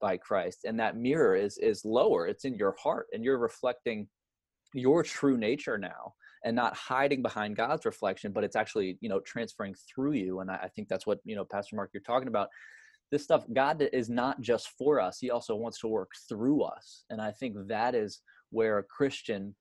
by 0.00 0.16
Christ, 0.16 0.60
and 0.64 0.78
that 0.80 0.96
mirror 0.96 1.36
is 1.36 1.58
is 1.58 1.84
lower. 1.84 2.26
It's 2.26 2.44
in 2.44 2.54
your 2.54 2.74
heart, 2.82 3.06
and 3.12 3.24
you're 3.24 3.38
reflecting 3.38 4.08
your 4.74 5.02
true 5.02 5.36
nature 5.36 5.78
now 5.78 6.14
and 6.44 6.56
not 6.56 6.74
hiding 6.74 7.22
behind 7.22 7.56
God's 7.56 7.84
reflection, 7.84 8.32
but 8.32 8.44
it's 8.44 8.56
actually, 8.56 8.96
you 9.00 9.08
know, 9.08 9.20
transferring 9.20 9.74
through 9.92 10.12
you. 10.12 10.40
And 10.40 10.50
I, 10.50 10.54
I, 10.54 10.68
think 10.68 10.88
that's 10.88 11.06
what, 11.06 11.18
you 11.24 11.36
know, 11.36 11.44
Pastor 11.44 11.76
Mark, 11.76 11.90
you're 11.92 12.02
talking 12.02 12.28
about. 12.28 12.48
This 13.10 13.24
stuff, 13.24 13.44
God 13.52 13.82
is 13.92 14.08
not 14.08 14.40
just 14.40 14.70
for 14.78 15.00
us, 15.00 15.18
He 15.18 15.30
also 15.30 15.56
wants 15.56 15.80
to 15.80 15.88
work 15.88 16.12
through 16.28 16.62
us. 16.62 17.04
And 17.10 17.20
I 17.20 17.32
think 17.32 17.56
that 17.66 17.94
is 17.94 18.20
where 18.50 18.78
a 18.78 18.84
Christian, 18.84 19.54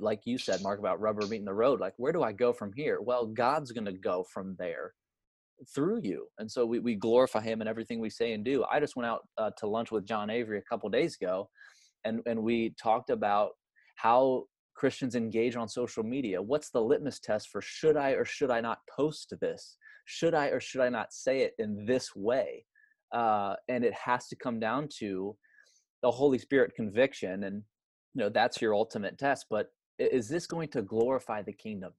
like 0.00 0.20
you 0.24 0.38
said, 0.38 0.62
Mark, 0.62 0.78
about 0.78 1.00
rubber 1.00 1.26
meeting 1.26 1.44
the 1.44 1.52
road, 1.52 1.80
like, 1.80 1.94
where 1.96 2.12
do 2.12 2.22
I 2.22 2.32
go 2.32 2.52
from 2.52 2.72
here? 2.72 3.00
Well, 3.00 3.26
God's 3.26 3.72
going 3.72 3.86
to 3.86 3.92
go 3.92 4.24
from 4.32 4.54
there 4.58 4.94
through 5.74 6.00
you. 6.02 6.26
And 6.38 6.50
so 6.50 6.64
we, 6.66 6.78
we 6.78 6.94
glorify 6.94 7.40
Him 7.40 7.60
in 7.60 7.68
everything 7.68 8.00
we 8.00 8.10
say 8.10 8.32
and 8.32 8.44
do. 8.44 8.64
I 8.70 8.80
just 8.80 8.96
went 8.96 9.06
out 9.06 9.20
uh, 9.38 9.50
to 9.58 9.66
lunch 9.66 9.90
with 9.90 10.06
John 10.06 10.30
Avery 10.30 10.58
a 10.58 10.62
couple 10.62 10.88
days 10.88 11.16
ago, 11.20 11.48
and, 12.04 12.20
and 12.26 12.42
we 12.42 12.74
talked 12.82 13.10
about 13.10 13.50
how 13.96 14.44
Christians 14.74 15.14
engage 15.14 15.56
on 15.56 15.68
social 15.68 16.02
media. 16.02 16.40
What's 16.40 16.70
the 16.70 16.80
litmus 16.80 17.20
test 17.20 17.48
for 17.50 17.60
should 17.60 17.96
I 17.96 18.12
or 18.12 18.24
should 18.24 18.50
I 18.50 18.60
not 18.60 18.78
post 18.94 19.34
this? 19.40 19.76
Should 20.06 20.34
I 20.34 20.46
or 20.46 20.60
should 20.60 20.80
I 20.80 20.88
not 20.88 21.12
say 21.12 21.40
it 21.40 21.52
in 21.58 21.84
this 21.84 22.16
way? 22.16 22.64
Uh, 23.12 23.56
and 23.68 23.84
it 23.84 23.92
has 23.92 24.26
to 24.28 24.36
come 24.36 24.58
down 24.58 24.88
to 24.98 25.36
the 26.02 26.10
Holy 26.10 26.38
Spirit 26.38 26.72
conviction, 26.74 27.44
and 27.44 27.62
you 28.14 28.22
know 28.22 28.28
that's 28.28 28.62
your 28.62 28.74
ultimate 28.74 29.18
test. 29.18 29.46
But 29.50 29.66
is 29.98 30.28
this 30.28 30.46
going 30.46 30.68
to 30.68 30.82
glorify 30.82 31.42
the 31.42 31.52
kingdom? 31.52 31.92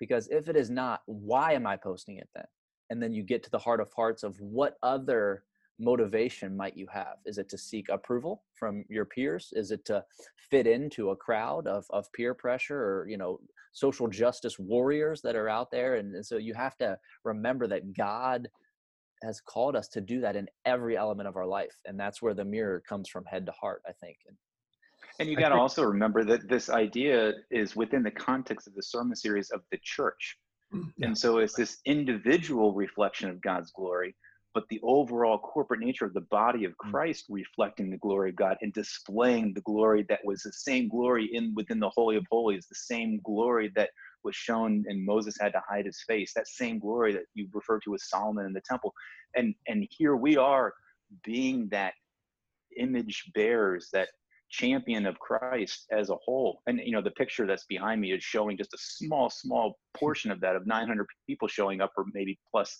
Because 0.00 0.28
if 0.28 0.48
it 0.48 0.56
is 0.56 0.70
not, 0.70 1.00
why 1.06 1.52
am 1.52 1.66
I 1.66 1.76
posting 1.76 2.16
it 2.16 2.28
then? 2.34 2.46
And 2.90 3.02
then 3.02 3.12
you 3.12 3.22
get 3.22 3.42
to 3.44 3.50
the 3.50 3.58
heart 3.58 3.80
of 3.80 3.92
hearts 3.92 4.22
of 4.22 4.38
what 4.40 4.76
other 4.82 5.44
motivation 5.78 6.56
might 6.56 6.76
you 6.76 6.86
have? 6.92 7.16
Is 7.26 7.38
it 7.38 7.48
to 7.50 7.58
seek 7.58 7.88
approval 7.88 8.44
from 8.54 8.84
your 8.88 9.04
peers? 9.04 9.52
Is 9.54 9.70
it 9.70 9.84
to 9.86 10.04
fit 10.50 10.66
into 10.66 11.10
a 11.10 11.16
crowd 11.16 11.66
of, 11.66 11.86
of 11.90 12.12
peer 12.12 12.34
pressure 12.34 12.78
or, 12.78 13.06
you 13.08 13.16
know, 13.16 13.40
social 13.72 14.06
justice 14.06 14.58
warriors 14.58 15.20
that 15.22 15.34
are 15.34 15.48
out 15.48 15.70
there? 15.70 15.96
And, 15.96 16.14
and 16.14 16.24
so 16.24 16.36
you 16.36 16.54
have 16.54 16.76
to 16.78 16.98
remember 17.24 17.66
that 17.68 17.94
God 17.96 18.48
has 19.22 19.40
called 19.40 19.74
us 19.74 19.88
to 19.88 20.00
do 20.00 20.20
that 20.20 20.36
in 20.36 20.46
every 20.64 20.96
element 20.96 21.28
of 21.28 21.36
our 21.36 21.46
life. 21.46 21.74
And 21.86 21.98
that's 21.98 22.20
where 22.20 22.34
the 22.34 22.44
mirror 22.44 22.82
comes 22.86 23.08
from 23.08 23.24
head 23.24 23.46
to 23.46 23.52
heart, 23.52 23.82
I 23.88 23.92
think. 23.92 24.18
And, 24.28 24.36
and 25.18 25.28
you 25.28 25.36
got 25.36 25.50
to 25.50 25.56
also 25.56 25.82
remember 25.82 26.24
that 26.24 26.48
this 26.48 26.68
idea 26.68 27.32
is 27.50 27.74
within 27.74 28.02
the 28.02 28.10
context 28.10 28.66
of 28.66 28.74
the 28.74 28.82
sermon 28.82 29.16
series 29.16 29.50
of 29.50 29.62
the 29.70 29.78
church. 29.82 30.38
Yeah. 30.96 31.08
And 31.08 31.18
so 31.18 31.38
it's 31.38 31.54
this 31.54 31.78
individual 31.84 32.72
reflection 32.72 33.28
of 33.28 33.40
God's 33.40 33.70
glory, 33.72 34.14
but 34.54 34.64
the 34.68 34.80
overall 34.82 35.38
corporate 35.38 35.80
nature 35.80 36.04
of 36.04 36.14
the 36.14 36.20
body 36.22 36.64
of 36.64 36.72
mm. 36.72 36.90
Christ 36.90 37.26
reflecting 37.28 37.90
the 37.90 37.98
glory 37.98 38.30
of 38.30 38.36
God 38.36 38.56
and 38.60 38.72
displaying 38.72 39.54
the 39.54 39.60
glory 39.62 40.04
that 40.08 40.24
was 40.24 40.42
the 40.42 40.52
same 40.52 40.88
glory 40.88 41.28
in 41.32 41.52
within 41.54 41.80
the 41.80 41.90
Holy 41.90 42.16
of 42.16 42.24
Holies, 42.30 42.66
the 42.68 42.74
same 42.74 43.20
glory 43.24 43.72
that 43.76 43.90
was 44.22 44.34
shown 44.34 44.84
and 44.88 45.04
Moses 45.04 45.36
had 45.40 45.52
to 45.52 45.62
hide 45.68 45.86
his 45.86 46.02
face, 46.06 46.32
that 46.34 46.48
same 46.48 46.78
glory 46.78 47.12
that 47.12 47.24
you 47.34 47.48
refer 47.52 47.78
to 47.80 47.94
as 47.94 48.08
Solomon 48.08 48.46
in 48.46 48.52
the 48.52 48.62
temple. 48.62 48.94
And 49.36 49.54
and 49.68 49.86
here 49.90 50.16
we 50.16 50.36
are 50.36 50.72
being 51.22 51.68
that 51.70 51.94
image 52.76 53.30
bearers, 53.34 53.88
that 53.92 54.08
champion 54.58 55.06
of 55.06 55.18
Christ 55.18 55.86
as 55.90 56.10
a 56.10 56.16
whole. 56.24 56.60
And 56.66 56.80
you 56.84 56.92
know, 56.92 57.02
the 57.02 57.10
picture 57.12 57.46
that's 57.46 57.66
behind 57.66 58.00
me 58.00 58.12
is 58.12 58.22
showing 58.22 58.56
just 58.56 58.74
a 58.74 58.78
small, 58.78 59.30
small 59.30 59.78
portion 59.96 60.30
of 60.30 60.40
that 60.40 60.56
of 60.56 60.66
900 60.66 61.06
people 61.26 61.48
showing 61.48 61.80
up, 61.80 61.92
or 61.96 62.04
maybe 62.12 62.38
plus 62.50 62.76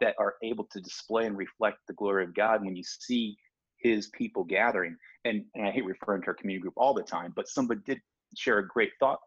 that 0.00 0.14
are 0.18 0.34
able 0.42 0.66
to 0.72 0.80
display 0.80 1.26
and 1.26 1.36
reflect 1.36 1.78
the 1.86 1.94
glory 1.94 2.24
of 2.24 2.34
God 2.34 2.64
when 2.64 2.76
you 2.76 2.84
see 2.84 3.36
his 3.78 4.08
people 4.08 4.44
gathering. 4.44 4.96
And, 5.24 5.44
and 5.54 5.66
I 5.66 5.70
hate 5.70 5.84
referring 5.84 6.22
to 6.22 6.28
our 6.28 6.34
community 6.34 6.62
group 6.62 6.74
all 6.76 6.94
the 6.94 7.02
time, 7.02 7.32
but 7.34 7.48
somebody 7.48 7.80
did 7.84 7.98
share 8.36 8.58
a 8.58 8.66
great 8.66 8.90
thought 9.00 9.18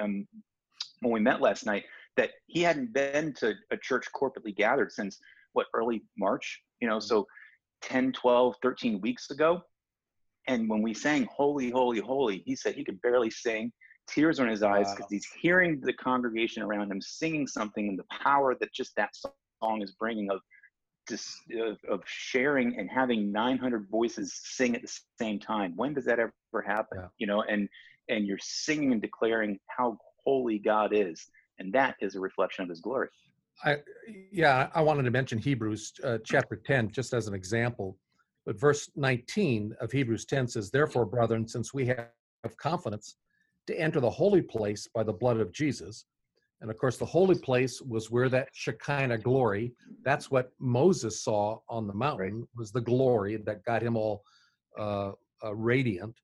um, 0.00 0.26
when 1.00 1.12
we 1.12 1.20
met 1.20 1.40
last 1.40 1.64
night 1.66 1.84
that 2.16 2.30
he 2.46 2.62
hadn't 2.62 2.92
been 2.92 3.32
to 3.34 3.54
a 3.70 3.76
church 3.76 4.06
corporately 4.14 4.54
gathered 4.54 4.92
since 4.92 5.18
what 5.54 5.66
early 5.74 6.02
March, 6.18 6.60
you 6.80 6.88
know, 6.88 6.98
so 6.98 7.26
10, 7.82 8.12
12, 8.12 8.54
13 8.62 9.00
weeks 9.00 9.30
ago. 9.30 9.62
And 10.48 10.68
when 10.68 10.82
we 10.82 10.94
sang 10.94 11.28
Holy, 11.30 11.70
Holy, 11.70 12.00
Holy, 12.00 12.42
he 12.46 12.56
said 12.56 12.74
he 12.74 12.84
could 12.84 13.00
barely 13.02 13.30
sing, 13.30 13.70
tears 14.08 14.38
in 14.38 14.48
his 14.48 14.62
eyes 14.62 14.90
because 14.90 15.04
wow. 15.04 15.08
he's 15.10 15.26
hearing 15.40 15.80
the 15.80 15.92
congregation 15.92 16.62
around 16.62 16.90
him 16.90 17.00
singing 17.00 17.46
something 17.46 17.88
and 17.88 17.98
the 17.98 18.04
power 18.22 18.56
that 18.58 18.72
just 18.72 18.96
that 18.96 19.10
song 19.62 19.82
is 19.82 19.92
bringing 19.92 20.30
of 20.30 20.40
just 21.08 21.28
of, 21.58 21.78
of 21.88 22.02
sharing 22.06 22.78
and 22.78 22.90
having 22.90 23.30
900 23.32 23.86
voices 23.90 24.32
sing 24.42 24.74
at 24.74 24.82
the 24.82 25.00
same 25.18 25.38
time 25.38 25.72
when 25.76 25.94
does 25.94 26.04
that 26.04 26.18
ever 26.18 26.62
happen 26.66 26.98
yeah. 26.98 27.06
you 27.18 27.26
know 27.26 27.42
and 27.42 27.68
and 28.08 28.26
you're 28.26 28.38
singing 28.40 28.92
and 28.92 29.00
declaring 29.00 29.58
how 29.68 29.96
holy 30.24 30.58
god 30.58 30.92
is 30.92 31.26
and 31.58 31.72
that 31.72 31.94
is 32.00 32.14
a 32.14 32.20
reflection 32.20 32.62
of 32.62 32.68
his 32.68 32.80
glory 32.80 33.08
i 33.64 33.76
yeah 34.30 34.68
i 34.74 34.80
wanted 34.80 35.02
to 35.02 35.10
mention 35.10 35.38
hebrews 35.38 35.92
uh, 36.04 36.18
chapter 36.24 36.56
10 36.56 36.90
just 36.90 37.14
as 37.14 37.26
an 37.26 37.34
example 37.34 37.96
but 38.48 38.58
verse 38.58 38.88
19 38.96 39.74
of 39.82 39.92
hebrews 39.92 40.24
10 40.24 40.48
says 40.48 40.70
therefore 40.70 41.04
brethren 41.04 41.46
since 41.46 41.74
we 41.74 41.84
have 41.84 42.08
confidence 42.56 43.16
to 43.68 43.78
enter 43.78 44.00
the 44.00 44.10
holy 44.10 44.40
place 44.40 44.88
by 44.94 45.02
the 45.02 45.12
blood 45.12 45.38
of 45.38 45.52
Jesus. 45.52 46.06
And 46.62 46.70
of 46.70 46.78
course, 46.78 46.96
the 46.96 47.04
holy 47.04 47.38
place 47.38 47.82
was 47.82 48.10
where 48.10 48.30
that 48.30 48.48
Shekinah 48.52 49.18
glory, 49.18 49.72
that's 50.02 50.30
what 50.30 50.50
Moses 50.58 51.22
saw 51.22 51.58
on 51.68 51.86
the 51.86 51.92
mountain, 51.92 52.48
was 52.56 52.72
the 52.72 52.80
glory 52.80 53.36
that 53.36 53.62
got 53.64 53.82
him 53.82 53.94
all 53.94 54.22
uh, 54.78 55.12
uh, 55.44 55.54
radiant. 55.54 56.16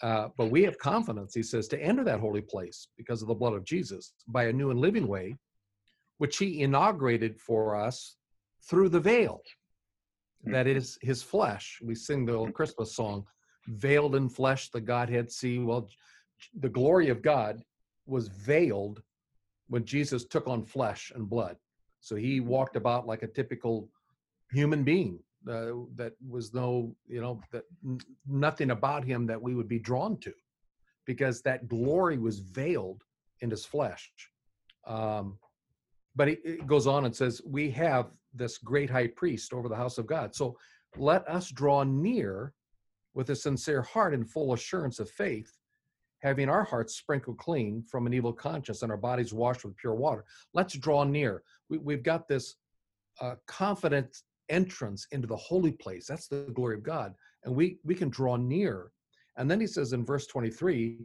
Uh, 0.00 0.28
but 0.36 0.52
we 0.52 0.62
have 0.62 0.78
confidence, 0.78 1.34
he 1.34 1.42
says, 1.42 1.66
to 1.68 1.82
enter 1.82 2.04
that 2.04 2.20
holy 2.20 2.40
place 2.40 2.86
because 2.96 3.22
of 3.22 3.28
the 3.28 3.34
blood 3.34 3.54
of 3.54 3.64
Jesus 3.64 4.12
by 4.28 4.44
a 4.44 4.52
new 4.52 4.70
and 4.70 4.78
living 4.78 5.08
way, 5.08 5.34
which 6.18 6.38
he 6.38 6.62
inaugurated 6.62 7.40
for 7.40 7.74
us 7.74 8.14
through 8.70 8.88
the 8.88 9.00
veil 9.00 9.42
that 10.44 10.66
is 10.66 10.98
his 11.02 11.22
flesh. 11.22 11.78
We 11.82 11.94
sing 11.94 12.24
the 12.24 12.34
old 12.34 12.54
Christmas 12.54 12.94
song, 12.94 13.24
veiled 13.66 14.14
in 14.14 14.28
flesh, 14.28 14.70
the 14.70 14.80
Godhead 14.80 15.30
see. 15.30 15.58
Well, 15.58 15.88
the 16.60 16.68
glory 16.68 17.08
of 17.08 17.22
God 17.22 17.62
was 18.06 18.28
veiled 18.28 19.02
when 19.68 19.84
Jesus 19.84 20.24
took 20.24 20.46
on 20.48 20.62
flesh 20.64 21.12
and 21.14 21.28
blood. 21.28 21.56
So 22.00 22.16
he 22.16 22.40
walked 22.40 22.76
about 22.76 23.06
like 23.06 23.22
a 23.22 23.26
typical 23.26 23.88
human 24.52 24.84
being. 24.84 25.18
Uh, 25.48 25.86
that 25.94 26.12
was 26.28 26.52
no, 26.52 26.94
you 27.06 27.20
know, 27.20 27.40
that 27.52 27.64
n- 27.84 28.00
nothing 28.26 28.70
about 28.70 29.04
him 29.04 29.26
that 29.26 29.40
we 29.40 29.54
would 29.54 29.68
be 29.68 29.78
drawn 29.78 30.16
to, 30.18 30.32
because 31.06 31.40
that 31.42 31.68
glory 31.68 32.18
was 32.18 32.40
veiled 32.40 33.02
in 33.40 33.50
his 33.50 33.64
flesh. 33.64 34.10
Um, 34.86 35.38
but 36.16 36.28
it, 36.28 36.40
it 36.44 36.66
goes 36.66 36.86
on 36.86 37.04
and 37.04 37.14
says, 37.14 37.40
"We 37.46 37.70
have 37.70 38.10
this 38.38 38.58
great 38.58 38.90
high 38.90 39.08
priest 39.08 39.52
over 39.52 39.68
the 39.68 39.76
house 39.76 39.98
of 39.98 40.06
God. 40.06 40.34
So 40.34 40.56
let 40.96 41.28
us 41.28 41.50
draw 41.50 41.82
near 41.84 42.52
with 43.14 43.30
a 43.30 43.36
sincere 43.36 43.82
heart 43.82 44.14
and 44.14 44.28
full 44.28 44.52
assurance 44.52 45.00
of 45.00 45.10
faith, 45.10 45.52
having 46.22 46.48
our 46.48 46.64
hearts 46.64 46.94
sprinkled 46.94 47.38
clean 47.38 47.82
from 47.82 48.06
an 48.06 48.14
evil 48.14 48.32
conscience 48.32 48.82
and 48.82 48.90
our 48.90 48.98
bodies 48.98 49.34
washed 49.34 49.64
with 49.64 49.76
pure 49.76 49.94
water. 49.94 50.24
Let's 50.54 50.74
draw 50.74 51.04
near. 51.04 51.42
We, 51.68 51.94
have 51.94 52.02
got 52.02 52.28
this 52.28 52.56
uh, 53.20 53.34
confident 53.46 54.22
entrance 54.48 55.06
into 55.12 55.26
the 55.26 55.36
holy 55.36 55.72
place. 55.72 56.06
That's 56.06 56.28
the 56.28 56.50
glory 56.54 56.76
of 56.76 56.82
God. 56.82 57.14
And 57.44 57.54
we, 57.54 57.78
we 57.84 57.94
can 57.94 58.08
draw 58.08 58.36
near. 58.36 58.92
And 59.36 59.50
then 59.50 59.60
he 59.60 59.66
says 59.66 59.92
in 59.92 60.04
verse 60.04 60.26
23, 60.26 60.98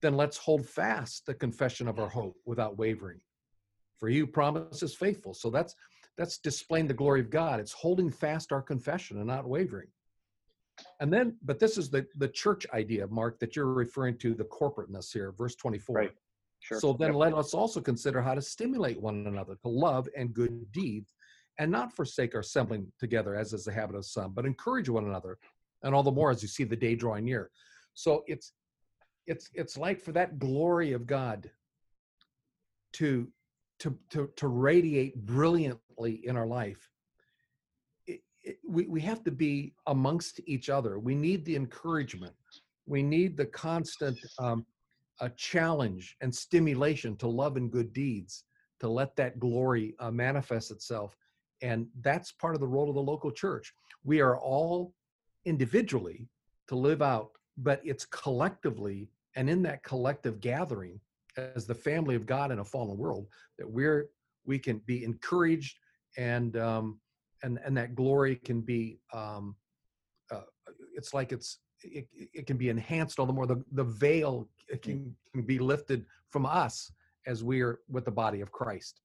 then 0.00 0.16
let's 0.16 0.36
hold 0.36 0.66
fast 0.66 1.26
the 1.26 1.34
confession 1.34 1.88
of 1.88 1.98
our 1.98 2.08
hope 2.08 2.36
without 2.46 2.78
wavering. 2.78 3.20
For 3.98 4.08
he 4.08 4.18
who 4.18 4.26
promises 4.26 4.94
faithful. 4.94 5.34
So 5.34 5.50
that's 5.50 5.74
that's 6.18 6.38
displaying 6.38 6.88
the 6.88 6.94
glory 6.94 7.20
of 7.20 7.30
God. 7.30 7.60
It's 7.60 7.72
holding 7.72 8.10
fast 8.10 8.52
our 8.52 8.60
confession 8.60 9.16
and 9.18 9.26
not 9.26 9.48
wavering. 9.48 9.86
And 11.00 11.12
then, 11.12 11.36
but 11.42 11.58
this 11.58 11.78
is 11.78 11.90
the 11.90 12.06
the 12.16 12.28
church 12.28 12.66
idea, 12.74 13.06
Mark, 13.06 13.38
that 13.38 13.56
you're 13.56 13.72
referring 13.72 14.18
to 14.18 14.34
the 14.34 14.44
corporateness 14.44 15.12
here, 15.12 15.32
verse 15.32 15.54
24. 15.54 15.94
Right. 15.96 16.12
Sure. 16.60 16.80
So 16.80 16.92
then 16.92 17.10
Yep. 17.10 17.16
let 17.16 17.34
us 17.34 17.54
also 17.54 17.80
consider 17.80 18.20
how 18.20 18.34
to 18.34 18.42
stimulate 18.42 19.00
one 19.00 19.26
another 19.26 19.56
to 19.62 19.68
love 19.68 20.08
and 20.16 20.34
good 20.34 20.70
deeds, 20.72 21.14
and 21.58 21.70
not 21.70 21.94
forsake 21.94 22.34
our 22.34 22.40
assembling 22.40 22.92
together, 22.98 23.34
as 23.36 23.52
is 23.52 23.64
the 23.64 23.72
habit 23.72 23.96
of 23.96 24.04
some, 24.04 24.32
but 24.32 24.44
encourage 24.44 24.88
one 24.88 25.04
another, 25.06 25.38
and 25.82 25.94
all 25.94 26.02
the 26.02 26.10
more 26.10 26.30
as 26.30 26.42
you 26.42 26.48
see 26.48 26.64
the 26.64 26.76
day 26.76 26.94
drawing 26.94 27.24
near. 27.24 27.50
So 27.94 28.24
it's 28.26 28.52
it's 29.26 29.50
it's 29.54 29.78
like 29.78 30.00
for 30.00 30.12
that 30.12 30.38
glory 30.38 30.92
of 30.92 31.06
God 31.06 31.50
to 32.94 33.28
to 33.80 33.96
to 34.10 34.30
to 34.36 34.48
radiate 34.48 35.16
in 36.06 36.36
our 36.36 36.46
life. 36.46 36.88
We 38.66 38.86
we 38.86 39.00
have 39.02 39.22
to 39.24 39.30
be 39.30 39.74
amongst 39.86 40.40
each 40.46 40.70
other. 40.70 40.98
We 40.98 41.14
need 41.14 41.44
the 41.44 41.56
encouragement. 41.56 42.34
We 42.86 43.02
need 43.02 43.36
the 43.36 43.46
constant 43.46 44.18
um, 44.38 44.64
a 45.20 45.28
challenge 45.30 46.16
and 46.20 46.34
stimulation 46.34 47.16
to 47.16 47.28
love 47.28 47.56
and 47.56 47.70
good 47.70 47.92
deeds 47.92 48.44
to 48.80 48.88
let 48.88 49.16
that 49.16 49.38
glory 49.38 49.94
uh, 49.98 50.10
manifest 50.10 50.70
itself 50.70 51.16
and 51.62 51.86
that's 52.02 52.30
part 52.32 52.54
of 52.54 52.60
the 52.60 52.66
role 52.66 52.88
of 52.88 52.94
the 52.94 53.02
local 53.02 53.30
church 53.30 53.72
we 54.04 54.20
are 54.20 54.38
all 54.38 54.94
individually 55.44 56.28
to 56.68 56.76
live 56.76 57.02
out 57.02 57.30
but 57.56 57.80
it's 57.84 58.04
collectively 58.06 59.10
and 59.36 59.50
in 59.50 59.62
that 59.62 59.82
collective 59.82 60.40
gathering 60.40 61.00
as 61.36 61.66
the 61.66 61.74
family 61.74 62.14
of 62.14 62.26
god 62.26 62.52
in 62.52 62.60
a 62.60 62.64
fallen 62.64 62.96
world 62.96 63.26
that 63.58 63.68
we're 63.68 64.08
we 64.44 64.58
can 64.58 64.78
be 64.86 65.04
encouraged 65.04 65.78
and 66.18 66.56
um 66.58 67.00
and 67.42 67.58
and 67.64 67.74
that 67.76 67.94
glory 67.94 68.36
can 68.36 68.60
be 68.60 68.98
um 69.14 69.56
uh, 70.30 70.42
it's 70.94 71.14
like 71.14 71.32
it's 71.32 71.60
it, 71.82 72.06
it 72.12 72.46
can 72.46 72.56
be 72.56 72.68
enhanced 72.68 73.18
all 73.18 73.26
the 73.26 73.32
more. 73.32 73.46
The, 73.46 73.62
the 73.72 73.84
veil 73.84 74.48
can, 74.82 75.14
can 75.32 75.42
be 75.42 75.58
lifted 75.58 76.04
from 76.30 76.44
us 76.44 76.92
as 77.26 77.44
we're 77.44 77.80
with 77.88 78.04
the 78.04 78.10
body 78.10 78.40
of 78.40 78.50
christ. 78.52 79.00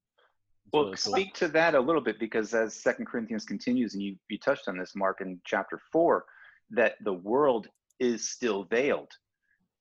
Well, 0.71 0.85
really 0.85 0.97
cool. 0.97 1.13
speak 1.13 1.33
to 1.35 1.47
that 1.49 1.75
a 1.75 1.79
little 1.79 2.01
bit 2.01 2.19
because 2.19 2.53
as 2.53 2.73
Second 2.73 3.05
Corinthians 3.05 3.45
continues, 3.45 3.93
and 3.93 4.01
you 4.01 4.15
you 4.29 4.39
touched 4.39 4.67
on 4.67 4.77
this, 4.77 4.95
Mark, 4.95 5.21
in 5.21 5.39
chapter 5.45 5.79
four, 5.91 6.25
that 6.71 6.95
the 7.03 7.13
world 7.13 7.67
is 7.99 8.29
still 8.29 8.63
veiled, 8.63 9.11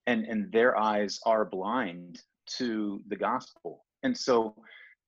and 0.05 0.25
and 0.25 0.51
their 0.51 0.77
eyes 0.77 1.19
are 1.25 1.45
blind 1.45 2.21
to 2.57 3.01
the 3.07 3.15
gospel, 3.15 3.85
and 4.03 4.15
so, 4.15 4.55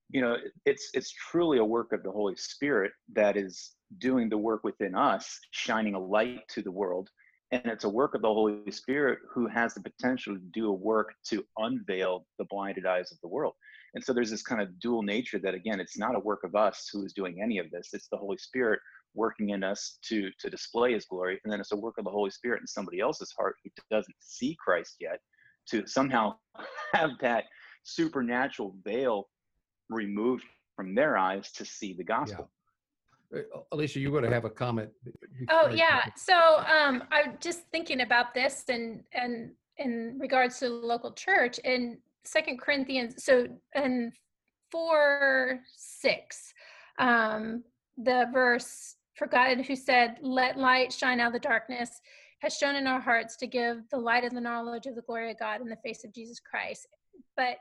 you 0.09 0.21
know, 0.21 0.37
it's 0.65 0.89
it's 0.93 1.11
truly 1.11 1.57
a 1.57 1.65
work 1.65 1.91
of 1.91 2.03
the 2.03 2.11
Holy 2.11 2.35
Spirit 2.35 2.91
that 3.13 3.37
is 3.37 3.75
doing 3.99 4.29
the 4.29 4.37
work 4.37 4.63
within 4.63 4.95
us, 4.95 5.39
shining 5.51 5.95
a 5.95 5.99
light 5.99 6.41
to 6.49 6.61
the 6.61 6.71
world, 6.71 7.09
and 7.51 7.65
it's 7.65 7.83
a 7.83 7.89
work 7.89 8.15
of 8.15 8.21
the 8.21 8.27
Holy 8.27 8.71
Spirit 8.71 9.19
who 9.33 9.47
has 9.47 9.73
the 9.73 9.81
potential 9.81 10.35
to 10.35 10.41
do 10.51 10.67
a 10.67 10.73
work 10.73 11.13
to 11.29 11.43
unveil 11.57 12.25
the 12.39 12.45
blinded 12.49 12.85
eyes 12.85 13.11
of 13.11 13.17
the 13.21 13.27
world. 13.27 13.53
And 13.93 14.03
so 14.03 14.13
there's 14.13 14.29
this 14.29 14.43
kind 14.43 14.61
of 14.61 14.79
dual 14.79 15.03
nature 15.03 15.39
that 15.39 15.53
again, 15.53 15.79
it's 15.79 15.97
not 15.97 16.15
a 16.15 16.19
work 16.19 16.43
of 16.43 16.55
us 16.55 16.89
who 16.91 17.05
is 17.05 17.13
doing 17.13 17.41
any 17.41 17.59
of 17.59 17.71
this. 17.71 17.89
It's 17.93 18.09
the 18.09 18.17
Holy 18.17 18.37
Spirit 18.37 18.79
working 19.13 19.51
in 19.51 19.63
us 19.63 19.97
to 20.09 20.29
to 20.39 20.49
display 20.49 20.93
his 20.93 21.05
glory. 21.05 21.39
And 21.43 21.51
then 21.51 21.59
it's 21.59 21.71
a 21.71 21.77
work 21.77 21.95
of 21.97 22.05
the 22.05 22.11
Holy 22.11 22.31
Spirit 22.31 22.61
in 22.61 22.67
somebody 22.67 22.99
else's 22.99 23.33
heart 23.37 23.55
who 23.63 23.71
doesn't 23.89 24.15
see 24.19 24.57
Christ 24.63 24.97
yet 24.99 25.19
to 25.69 25.87
somehow 25.87 26.35
have 26.93 27.11
that 27.21 27.45
supernatural 27.83 28.75
veil 28.83 29.27
removed 29.89 30.45
from 30.75 30.95
their 30.95 31.17
eyes 31.17 31.51
to 31.53 31.65
see 31.65 31.93
the 31.93 32.03
gospel. 32.03 32.49
Uh, 33.35 33.39
alicia 33.71 33.99
you 33.99 34.11
would 34.11 34.23
have 34.23 34.45
a 34.45 34.49
comment 34.49 34.89
Oh 35.49 35.69
yeah. 35.69 36.03
So 36.15 36.35
um, 36.59 37.03
I'm 37.11 37.37
just 37.39 37.61
thinking 37.71 38.01
about 38.01 38.33
this 38.33 38.65
and 38.69 39.03
and 39.13 39.51
in 39.77 40.17
regards 40.19 40.59
to 40.59 40.69
the 40.69 40.75
local 40.75 41.11
church 41.11 41.59
in 41.59 41.97
Second 42.23 42.59
Corinthians. 42.59 43.23
So 43.23 43.47
in 43.73 44.11
four 44.71 45.59
six, 45.75 46.53
um, 46.99 47.63
the 47.97 48.27
verse 48.33 48.95
for 49.15 49.27
God 49.27 49.65
who 49.65 49.75
said, 49.75 50.17
"Let 50.21 50.57
light 50.57 50.93
shine 50.93 51.19
out 51.19 51.27
of 51.27 51.33
the 51.33 51.39
darkness." 51.39 52.01
Has 52.41 52.57
shown 52.57 52.75
in 52.75 52.85
our 52.85 52.99
hearts 52.99 53.37
to 53.37 53.47
give 53.47 53.89
the 53.89 53.97
light 53.97 54.23
of 54.23 54.33
the 54.33 54.41
knowledge 54.41 54.85
of 54.85 54.95
the 54.95 55.01
glory 55.01 55.31
of 55.31 55.39
God 55.39 55.61
in 55.61 55.67
the 55.67 55.77
face 55.77 56.03
of 56.03 56.13
Jesus 56.13 56.39
Christ. 56.39 56.85
But 57.35 57.57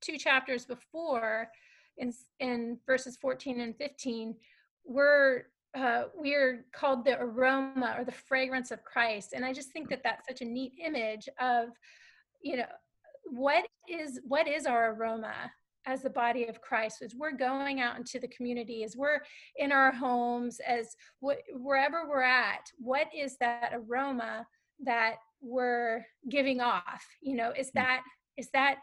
two 0.00 0.18
chapters 0.18 0.64
before, 0.64 1.48
in 1.98 2.12
in 2.40 2.78
verses 2.86 3.16
14 3.20 3.60
and 3.60 3.76
15, 3.76 4.34
we're 4.84 5.44
uh, 5.76 6.04
we're 6.14 6.64
called 6.72 7.04
the 7.04 7.20
aroma 7.20 7.94
or 7.98 8.04
the 8.04 8.12
fragrance 8.12 8.70
of 8.70 8.84
Christ, 8.84 9.32
and 9.34 9.44
I 9.44 9.52
just 9.52 9.70
think 9.72 9.88
that 9.90 10.02
that's 10.02 10.26
such 10.26 10.40
a 10.40 10.44
neat 10.44 10.72
image 10.82 11.28
of, 11.40 11.68
you 12.42 12.56
know, 12.56 12.66
what 13.24 13.66
is 13.88 14.20
what 14.24 14.48
is 14.48 14.66
our 14.66 14.94
aroma 14.94 15.34
as 15.86 16.02
the 16.02 16.10
body 16.10 16.46
of 16.46 16.60
Christ? 16.60 17.02
As 17.02 17.14
we're 17.14 17.36
going 17.36 17.80
out 17.80 17.96
into 17.96 18.18
the 18.18 18.28
community, 18.28 18.84
as 18.84 18.96
we're 18.96 19.20
in 19.56 19.72
our 19.72 19.92
homes, 19.92 20.60
as 20.66 20.96
wh- 21.24 21.42
wherever 21.52 22.08
we're 22.08 22.22
at, 22.22 22.70
what 22.78 23.08
is 23.14 23.36
that 23.40 23.72
aroma 23.74 24.46
that 24.84 25.16
we're 25.40 26.06
giving 26.28 26.60
off? 26.60 27.04
You 27.20 27.36
know, 27.36 27.52
is 27.56 27.70
that 27.72 28.02
is 28.36 28.48
that 28.54 28.76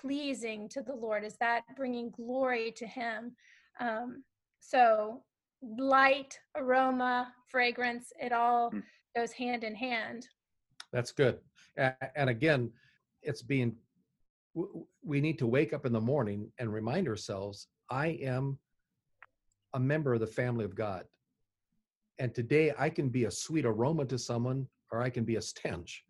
pleasing 0.00 0.68
to 0.70 0.82
the 0.82 0.94
Lord? 0.94 1.24
Is 1.24 1.36
that 1.38 1.62
bringing 1.76 2.10
glory 2.10 2.72
to 2.72 2.86
Him? 2.86 3.36
Um, 3.80 4.24
so 4.60 5.22
light, 5.62 6.38
aroma, 6.56 7.32
fragrance, 7.48 8.12
it 8.20 8.32
all 8.32 8.70
Mm. 8.70 8.82
goes 9.14 9.32
hand 9.32 9.64
in 9.64 9.74
hand. 9.74 10.28
That's 10.92 11.12
good. 11.12 11.40
And 11.76 12.28
again, 12.28 12.72
it's 13.22 13.42
being, 13.42 13.76
we 15.02 15.20
need 15.20 15.38
to 15.38 15.46
wake 15.46 15.72
up 15.72 15.86
in 15.86 15.92
the 15.92 16.00
morning 16.00 16.52
and 16.58 16.72
remind 16.72 17.08
ourselves, 17.08 17.68
I 17.88 18.08
am 18.08 18.58
a 19.74 19.80
member 19.80 20.12
of 20.14 20.20
the 20.20 20.26
family 20.26 20.64
of 20.64 20.74
God. 20.74 21.06
And 22.18 22.34
today 22.34 22.74
I 22.78 22.90
can 22.90 23.08
be 23.08 23.24
a 23.24 23.30
sweet 23.30 23.64
aroma 23.64 24.04
to 24.06 24.18
someone 24.18 24.68
or 24.90 25.00
I 25.00 25.08
can 25.08 25.24
be 25.24 25.36
a 25.36 25.42
stench. 25.42 26.04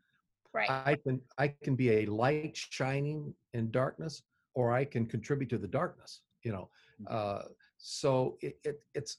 Right. 0.55 0.71
I 0.71 0.97
can 0.97 1.21
I 1.39 1.49
can 1.63 1.75
be 1.77 1.91
a 1.91 2.07
light 2.07 2.55
shining 2.55 3.35
in 3.55 3.71
darkness 3.71 4.23
or 4.55 4.73
I 4.73 4.85
can 4.85 5.07
contribute 5.07 5.49
to 5.51 5.59
the 5.59 5.69
darkness, 5.69 6.21
you 6.43 6.53
know. 6.53 6.69
Uh, 7.09 7.43
so 7.79 8.37
it, 8.43 8.59
it 8.65 8.81
it's 8.95 9.19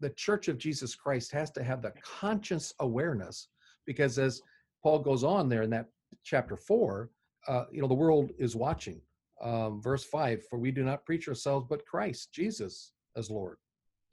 the 0.00 0.10
church 0.10 0.48
of 0.48 0.58
Jesus 0.58 0.94
Christ 0.94 1.32
has 1.32 1.50
to 1.52 1.64
have 1.64 1.82
the 1.82 1.92
conscious 2.02 2.74
awareness 2.80 3.48
because 3.86 4.18
as 4.18 4.42
Paul 4.82 4.98
goes 4.98 5.24
on 5.24 5.48
there 5.48 5.62
in 5.62 5.70
that 5.70 5.88
chapter 6.22 6.56
four, 6.56 7.10
uh, 7.48 7.64
you 7.72 7.80
know, 7.80 7.88
the 7.88 7.94
world 7.94 8.30
is 8.38 8.54
watching. 8.54 9.00
Um, 9.42 9.80
verse 9.82 10.04
five: 10.04 10.42
For 10.48 10.58
we 10.58 10.70
do 10.70 10.84
not 10.84 11.04
preach 11.04 11.28
ourselves, 11.28 11.66
but 11.68 11.86
Christ 11.86 12.32
Jesus 12.32 12.92
as 13.16 13.30
Lord, 13.30 13.56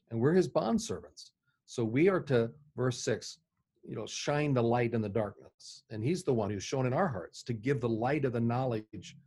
and 0.09 0.19
we're 0.19 0.33
His 0.33 0.47
bond 0.47 0.81
servants. 0.81 1.31
So 1.65 1.83
we 1.83 2.09
are 2.09 2.21
to 2.21 2.51
verse 2.75 3.03
six, 3.03 3.37
you 3.83 3.95
know, 3.95 4.05
shine 4.05 4.53
the 4.53 4.61
light 4.61 4.93
in 4.93 5.01
the 5.01 5.09
darkness, 5.09 5.83
and 5.89 6.03
He's 6.03 6.23
the 6.23 6.33
one 6.33 6.49
who's 6.49 6.63
shown 6.63 6.85
in 6.85 6.93
our 6.93 7.07
hearts 7.07 7.43
to 7.43 7.53
give 7.53 7.81
the 7.81 7.89
light 7.89 8.25
of 8.25 8.33
the 8.33 8.39
knowledge 8.39 9.17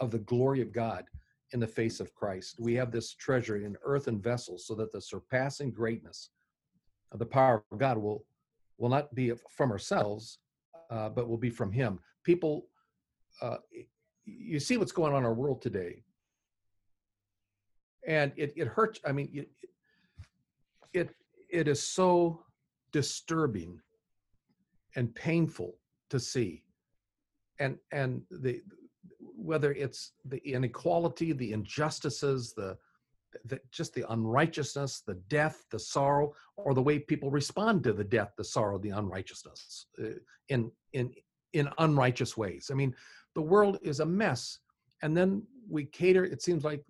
of 0.00 0.10
the 0.10 0.18
glory 0.18 0.60
of 0.60 0.72
God 0.72 1.04
in 1.52 1.60
the 1.60 1.66
face 1.66 2.00
of 2.00 2.14
Christ. 2.14 2.56
We 2.58 2.74
have 2.74 2.90
this 2.90 3.14
treasure 3.14 3.56
in 3.56 3.76
earthen 3.84 4.20
vessels, 4.20 4.66
so 4.66 4.74
that 4.74 4.92
the 4.92 5.00
surpassing 5.00 5.70
greatness 5.70 6.30
of 7.12 7.18
the 7.18 7.26
power 7.26 7.64
of 7.70 7.78
God 7.78 7.98
will 7.98 8.24
will 8.78 8.88
not 8.88 9.14
be 9.14 9.32
from 9.48 9.70
ourselves, 9.70 10.38
uh, 10.90 11.08
but 11.08 11.28
will 11.28 11.38
be 11.38 11.50
from 11.50 11.70
Him. 11.70 11.98
People, 12.24 12.66
uh, 13.40 13.58
you 14.24 14.58
see 14.60 14.76
what's 14.76 14.92
going 14.92 15.12
on 15.12 15.20
in 15.20 15.24
our 15.24 15.34
world 15.34 15.62
today, 15.62 16.02
and 18.06 18.32
it 18.36 18.52
it 18.56 18.66
hurts. 18.66 19.00
I 19.06 19.12
mean, 19.12 19.30
it 19.32 19.50
it, 20.92 21.14
it 21.50 21.68
is 21.68 21.82
so 21.82 22.42
disturbing 22.92 23.80
and 24.96 25.14
painful 25.14 25.74
to 26.10 26.20
see, 26.20 26.64
and 27.58 27.78
and 27.92 28.22
the 28.30 28.62
whether 29.36 29.72
it's 29.72 30.12
the 30.24 30.38
inequality, 30.48 31.32
the 31.32 31.52
injustices, 31.52 32.52
the 32.54 32.76
the, 33.46 33.60
just 33.70 33.94
the 33.94 34.10
unrighteousness, 34.12 35.02
the 35.06 35.14
death, 35.28 35.64
the 35.70 35.78
sorrow, 35.78 36.34
or 36.56 36.74
the 36.74 36.82
way 36.82 36.98
people 36.98 37.30
respond 37.30 37.82
to 37.84 37.92
the 37.92 38.04
death, 38.04 38.32
the 38.36 38.44
sorrow, 38.44 38.78
the 38.78 38.90
unrighteousness 38.90 39.86
uh, 40.02 40.08
in 40.48 40.70
in 40.92 41.12
in 41.52 41.68
unrighteous 41.78 42.36
ways. 42.36 42.70
I 42.70 42.74
mean, 42.74 42.94
the 43.34 43.42
world 43.42 43.78
is 43.82 44.00
a 44.00 44.06
mess, 44.06 44.58
and 45.02 45.16
then 45.16 45.42
we 45.68 45.84
cater. 45.84 46.24
It 46.24 46.42
seems 46.42 46.64
like 46.64 46.84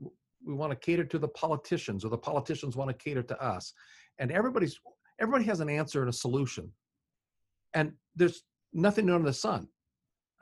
we 0.45 0.55
want 0.55 0.71
to 0.71 0.77
cater 0.77 1.05
to 1.05 1.19
the 1.19 1.29
politicians, 1.29 2.05
or 2.05 2.09
the 2.09 2.19
politicians 2.19 2.77
want 2.77 2.89
to 2.91 3.05
cater 3.05 3.23
to 3.23 3.43
us, 3.43 3.73
and 4.19 4.31
everybody's 4.31 4.79
everybody 5.21 5.45
has 5.45 5.61
an 5.61 5.69
answer 5.69 6.01
and 6.01 6.11
a 6.11 6.13
solution, 6.13 6.71
and 7.75 7.93
there's 8.17 8.43
nothing 8.73 9.07
new 9.07 9.15
under 9.15 9.27
the 9.27 9.33
sun. 9.33 9.69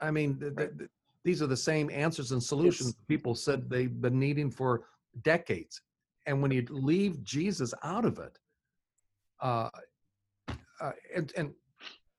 I 0.01 0.11
mean, 0.11 0.39
the, 0.39 0.51
the, 0.51 0.71
the, 0.77 0.89
these 1.25 1.43
are 1.43 1.47
the 1.47 1.57
same 1.57 1.91
answers 1.91 2.33
and 2.33 2.43
solutions 2.43 2.95
people 3.09 3.35
said 3.35 3.69
they've 3.69 4.01
been 4.01 4.19
needing 4.19 4.51
for 4.51 4.85
decades 5.23 5.83
and 6.27 6.41
when 6.41 6.51
you 6.51 6.65
leave 6.71 7.23
Jesus 7.25 7.75
out 7.83 8.05
of 8.05 8.19
it, 8.19 8.39
uh, 9.41 9.69
uh, 10.81 10.93
and, 11.15 11.33
and, 11.37 11.53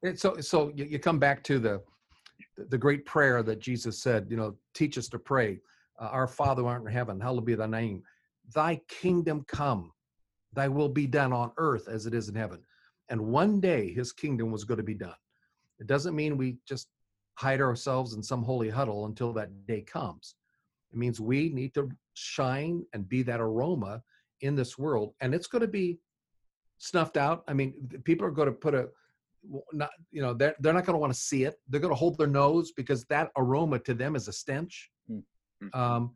and 0.03 0.19
so 0.19 0.39
so 0.39 0.71
you, 0.75 0.85
you, 0.85 0.99
come 0.99 1.19
back 1.19 1.43
to 1.43 1.59
the 1.59 1.81
the 2.57 2.77
great 2.77 3.05
prayer 3.05 3.43
that 3.43 3.59
Jesus 3.59 4.01
said, 4.01 4.27
you 4.29 4.37
know, 4.37 4.55
teach 4.73 4.97
us 4.97 5.07
to 5.09 5.19
pray. 5.19 5.59
Uh, 5.99 6.07
Our 6.07 6.27
Father 6.27 6.63
who 6.63 6.67
art 6.67 6.81
in 6.81 6.91
heaven, 6.91 7.19
hallowed 7.19 7.45
be 7.45 7.55
thy 7.55 7.67
name. 7.67 8.03
Thy 8.53 8.81
kingdom 8.87 9.45
come, 9.47 9.91
thy 10.53 10.67
will 10.67 10.89
be 10.89 11.07
done 11.07 11.31
on 11.31 11.51
earth 11.57 11.87
as 11.87 12.05
it 12.05 12.13
is 12.13 12.27
in 12.27 12.35
heaven. 12.35 12.59
And 13.09 13.19
one 13.21 13.59
day 13.59 13.91
his 13.93 14.11
kingdom 14.11 14.51
was 14.51 14.63
going 14.63 14.77
to 14.77 14.83
be 14.83 14.93
done. 14.93 15.15
It 15.79 15.87
doesn't 15.87 16.15
mean 16.15 16.37
we 16.37 16.57
just 16.67 16.87
hide 17.35 17.61
ourselves 17.61 18.13
in 18.13 18.23
some 18.23 18.43
holy 18.43 18.69
huddle 18.69 19.05
until 19.05 19.33
that 19.33 19.49
day 19.67 19.81
comes. 19.81 20.35
It 20.91 20.97
means 20.97 21.19
we 21.19 21.49
need 21.49 21.73
to 21.73 21.89
shine 22.13 22.85
and 22.93 23.07
be 23.07 23.23
that 23.23 23.41
aroma 23.41 24.01
in 24.41 24.55
this 24.55 24.77
world 24.77 25.13
and 25.21 25.33
it's 25.33 25.47
going 25.47 25.61
to 25.61 25.67
be 25.67 25.99
snuffed 26.77 27.17
out 27.17 27.43
i 27.47 27.53
mean 27.53 27.73
people 28.03 28.25
are 28.25 28.31
going 28.31 28.47
to 28.47 28.53
put 28.53 28.73
a 28.73 28.89
not 29.71 29.89
you 30.11 30.21
know 30.21 30.33
they're, 30.33 30.55
they're 30.59 30.73
not 30.73 30.85
going 30.85 30.95
to 30.95 30.99
want 30.99 31.13
to 31.13 31.19
see 31.19 31.43
it 31.43 31.55
they're 31.69 31.79
going 31.79 31.93
to 31.93 31.97
hold 31.97 32.17
their 32.17 32.27
nose 32.27 32.71
because 32.71 33.05
that 33.05 33.31
aroma 33.37 33.79
to 33.79 33.93
them 33.93 34.15
is 34.15 34.27
a 34.27 34.33
stench 34.33 34.89
mm-hmm. 35.09 35.79
um, 35.79 36.11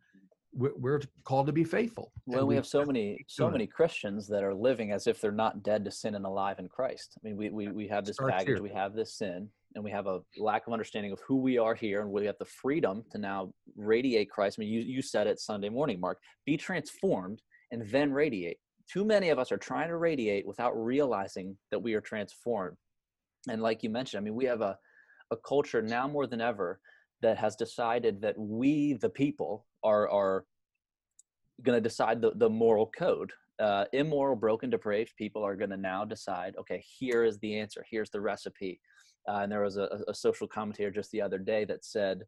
we're, 0.55 1.01
called 1.23 1.47
to 1.47 1.53
be 1.53 1.63
faithful 1.63 2.11
well 2.25 2.45
we 2.45 2.55
have 2.55 2.65
so 2.65 2.85
many 2.85 3.23
so 3.27 3.49
many 3.49 3.67
christians 3.67 4.27
that 4.27 4.43
are 4.43 4.53
living 4.53 4.91
as 4.91 5.07
if 5.07 5.19
they're 5.19 5.31
not 5.31 5.63
dead 5.63 5.83
to 5.83 5.91
sin 5.91 6.15
and 6.15 6.25
alive 6.25 6.59
in 6.59 6.69
christ. 6.69 7.17
I 7.17 7.27
mean 7.27 7.37
we 7.37 7.49
we, 7.49 7.67
we 7.67 7.87
have 7.87 8.05
this 8.05 8.17
baggage 8.17 8.47
here. 8.47 8.61
we 8.61 8.69
have 8.69 8.93
this 8.93 9.17
sin 9.17 9.49
and 9.73 9.83
we 9.83 9.91
have 9.91 10.07
a 10.07 10.21
lack 10.37 10.65
of 10.67 10.73
understanding 10.73 11.11
of 11.11 11.19
who 11.27 11.37
we 11.37 11.57
are 11.57 11.75
here 11.75 12.01
and 12.01 12.09
we 12.09 12.25
have 12.25 12.37
the 12.39 12.45
freedom 12.45 13.03
to 13.11 13.17
now 13.17 13.53
radiate 13.75 14.29
christ. 14.29 14.57
I 14.57 14.61
mean 14.61 14.69
you, 14.69 14.81
you 14.81 15.01
said 15.01 15.27
it 15.27 15.39
sunday 15.39 15.69
morning 15.69 15.99
mark 15.99 16.19
be 16.45 16.57
transformed 16.57 17.41
and 17.71 17.81
then 17.89 18.11
radiate. 18.13 18.57
Too 18.91 19.03
many 19.03 19.29
of 19.29 19.39
us 19.39 19.51
are 19.51 19.57
trying 19.57 19.89
to 19.89 19.97
radiate 19.97 20.47
without 20.47 20.73
realizing 20.73 21.57
that 21.71 21.79
we 21.79 21.95
are 21.95 22.01
transformed. 22.01 22.77
And 23.49 23.61
like 23.61 23.83
you 23.83 23.89
mentioned 23.89 24.21
i 24.21 24.23
mean 24.23 24.35
we 24.35 24.45
have 24.45 24.61
a, 24.61 24.77
a 25.31 25.37
culture 25.37 25.81
now 25.81 26.07
more 26.07 26.27
than 26.27 26.41
ever 26.41 26.79
that 27.21 27.37
has 27.37 27.55
decided 27.55 28.21
that 28.21 28.37
we 28.37 28.93
the 28.93 29.09
people 29.09 29.65
are 29.85 30.09
are 30.09 30.45
going 31.63 31.77
to 31.77 31.81
decide 31.81 32.21
the, 32.21 32.31
the 32.35 32.49
moral 32.49 32.91
code 32.97 33.31
uh, 33.59 33.85
immoral 33.93 34.35
broken 34.35 34.69
depraved 34.69 35.13
people 35.17 35.41
are 35.45 35.55
going 35.55 35.69
to 35.69 35.77
now 35.77 36.03
decide 36.03 36.55
okay 36.57 36.83
here 36.99 37.23
is 37.23 37.39
the 37.39 37.57
answer 37.57 37.85
here's 37.89 38.09
the 38.09 38.19
recipe 38.19 38.81
uh, 39.27 39.39
and 39.41 39.51
there 39.51 39.61
was 39.61 39.77
a, 39.77 40.03
a, 40.07 40.13
social 40.13 40.47
commentator 40.47 40.91
just 40.91 41.11
the 41.11 41.21
other 41.21 41.39
day 41.39 41.65
that 41.65 41.83
said, 41.83 42.23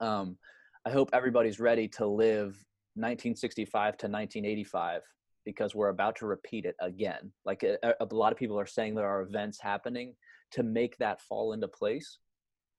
um, 0.00 0.36
I 0.84 0.90
hope 0.90 1.10
everybody's 1.12 1.60
ready 1.60 1.88
to 1.88 2.06
live 2.06 2.48
1965 2.94 3.70
to 3.98 4.06
1985 4.06 5.02
because 5.44 5.74
we're 5.74 5.90
about 5.90 6.16
to 6.16 6.26
repeat 6.26 6.64
it 6.64 6.74
again. 6.80 7.30
Like 7.44 7.62
a, 7.62 7.78
a, 8.00 8.06
lot 8.12 8.32
of 8.32 8.38
people 8.38 8.58
are 8.58 8.66
saying 8.66 8.94
there 8.94 9.06
are 9.06 9.22
events 9.22 9.60
happening 9.60 10.14
to 10.52 10.64
make 10.64 10.96
that 10.98 11.20
fall 11.20 11.52
into 11.52 11.68
place. 11.68 12.18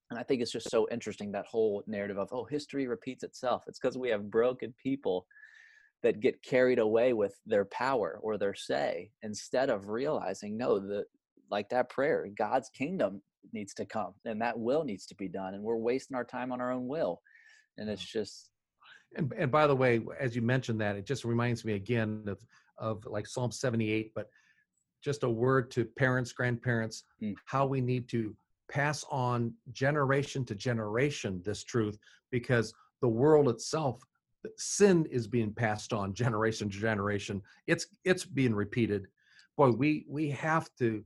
And 0.09 0.19
I 0.19 0.23
think 0.23 0.41
it's 0.41 0.51
just 0.51 0.69
so 0.69 0.87
interesting 0.89 1.31
that 1.31 1.45
whole 1.45 1.83
narrative 1.85 2.17
of, 2.17 2.29
oh, 2.31 2.45
history 2.45 2.87
repeats 2.87 3.23
itself. 3.23 3.63
It's 3.67 3.79
because 3.79 3.97
we 3.97 4.09
have 4.09 4.31
broken 4.31 4.73
people 4.81 5.25
that 6.03 6.21
get 6.21 6.41
carried 6.43 6.79
away 6.79 7.13
with 7.13 7.35
their 7.45 7.65
power 7.65 8.19
or 8.21 8.37
their 8.37 8.53
say 8.53 9.11
instead 9.23 9.69
of 9.69 9.89
realizing, 9.89 10.57
no, 10.57 10.79
the, 10.79 11.03
like 11.51 11.69
that 11.69 11.89
prayer, 11.89 12.27
God's 12.37 12.69
kingdom 12.69 13.21
needs 13.53 13.73
to 13.75 13.85
come 13.85 14.13
and 14.25 14.41
that 14.41 14.57
will 14.57 14.83
needs 14.83 15.05
to 15.07 15.15
be 15.15 15.27
done 15.27 15.53
and 15.53 15.63
we're 15.63 15.75
wasting 15.75 16.15
our 16.15 16.23
time 16.23 16.51
on 16.51 16.61
our 16.61 16.71
own 16.71 16.87
will 16.87 17.21
and 17.77 17.89
it's 17.89 18.03
just 18.03 18.49
and, 19.15 19.31
and 19.37 19.51
by 19.51 19.67
the 19.67 19.75
way 19.75 20.01
as 20.19 20.35
you 20.35 20.41
mentioned 20.41 20.79
that 20.79 20.95
it 20.95 21.05
just 21.05 21.25
reminds 21.25 21.65
me 21.65 21.73
again 21.73 22.23
of 22.27 22.39
of 22.77 23.05
like 23.05 23.27
psalm 23.27 23.51
78 23.51 24.11
but 24.15 24.29
just 25.03 25.23
a 25.23 25.29
word 25.29 25.71
to 25.71 25.85
parents 25.85 26.31
grandparents 26.31 27.03
mm. 27.21 27.33
how 27.45 27.65
we 27.65 27.81
need 27.81 28.07
to 28.09 28.35
pass 28.69 29.05
on 29.09 29.53
generation 29.71 30.43
to 30.45 30.55
generation 30.55 31.41
this 31.45 31.63
truth 31.63 31.97
because 32.31 32.73
the 33.01 33.07
world 33.07 33.49
itself 33.49 34.01
sin 34.57 35.05
is 35.11 35.27
being 35.27 35.53
passed 35.53 35.93
on 35.93 36.13
generation 36.23 36.69
to 36.69 36.77
generation 36.77 37.41
it's 37.65 37.87
it's 38.05 38.25
being 38.25 38.53
repeated 38.53 39.07
boy 39.57 39.69
we 39.69 40.05
we 40.07 40.29
have 40.29 40.69
to 40.77 41.03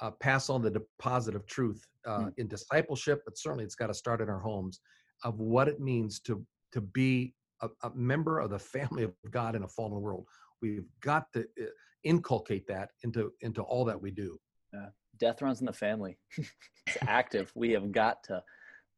uh, 0.00 0.10
pass 0.10 0.50
on 0.50 0.62
the 0.62 0.70
deposit 0.70 1.34
of 1.34 1.46
truth 1.46 1.86
uh, 2.06 2.18
mm. 2.18 2.32
in 2.36 2.48
discipleship, 2.48 3.22
but 3.24 3.38
certainly 3.38 3.64
it's 3.64 3.74
got 3.74 3.86
to 3.88 3.94
start 3.94 4.20
in 4.20 4.28
our 4.28 4.40
homes 4.40 4.80
of 5.22 5.38
what 5.38 5.68
it 5.68 5.80
means 5.80 6.20
to 6.20 6.44
to 6.72 6.80
be 6.80 7.32
a, 7.62 7.68
a, 7.84 7.90
member 7.94 8.40
of 8.40 8.50
the 8.50 8.58
family 8.58 9.04
of 9.04 9.12
God 9.30 9.54
in 9.54 9.62
a 9.62 9.68
fallen 9.68 10.00
world. 10.00 10.26
We've 10.60 10.88
got 11.00 11.32
to 11.34 11.40
uh, 11.40 11.66
inculcate 12.02 12.66
that 12.66 12.90
into 13.04 13.32
into 13.42 13.62
all 13.62 13.84
that 13.84 14.00
we 14.00 14.10
do. 14.10 14.38
Yeah. 14.72 14.88
Death 15.18 15.42
runs 15.42 15.60
in 15.60 15.66
the 15.66 15.72
family. 15.72 16.18
it's 16.86 16.98
active. 17.06 17.52
we 17.54 17.72
have 17.72 17.92
got 17.92 18.22
to 18.24 18.42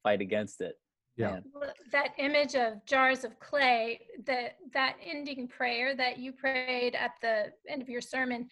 fight 0.02 0.20
against 0.20 0.60
it. 0.60 0.76
Yeah. 1.16 1.40
That 1.92 2.10
image 2.18 2.54
of 2.54 2.84
jars 2.84 3.24
of 3.24 3.38
clay, 3.40 4.00
that 4.26 4.56
that 4.74 4.96
ending 5.02 5.48
prayer 5.48 5.96
that 5.96 6.18
you 6.18 6.32
prayed 6.32 6.94
at 6.94 7.12
the 7.22 7.52
end 7.68 7.80
of 7.80 7.88
your 7.88 8.02
sermon, 8.02 8.50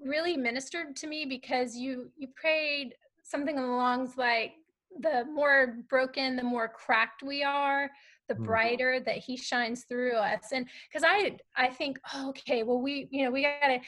really 0.00 0.36
ministered 0.36 0.94
to 0.96 1.06
me 1.06 1.24
because 1.24 1.76
you 1.76 2.10
you 2.16 2.28
prayed 2.34 2.94
something 3.22 3.58
along 3.58 4.12
like 4.16 4.52
the 5.00 5.24
more 5.32 5.78
broken 5.88 6.36
the 6.36 6.42
more 6.42 6.68
cracked 6.68 7.22
we 7.22 7.42
are 7.42 7.90
the 8.28 8.34
mm-hmm. 8.34 8.44
brighter 8.44 9.00
that 9.00 9.16
he 9.16 9.36
shines 9.36 9.84
through 9.84 10.12
us 10.12 10.52
and 10.52 10.66
because 10.88 11.06
i 11.06 11.36
i 11.56 11.66
think 11.68 11.98
oh, 12.14 12.28
okay 12.28 12.62
well 12.62 12.80
we 12.80 13.08
you 13.10 13.24
know 13.24 13.30
we 13.30 13.42
gotta 13.42 13.80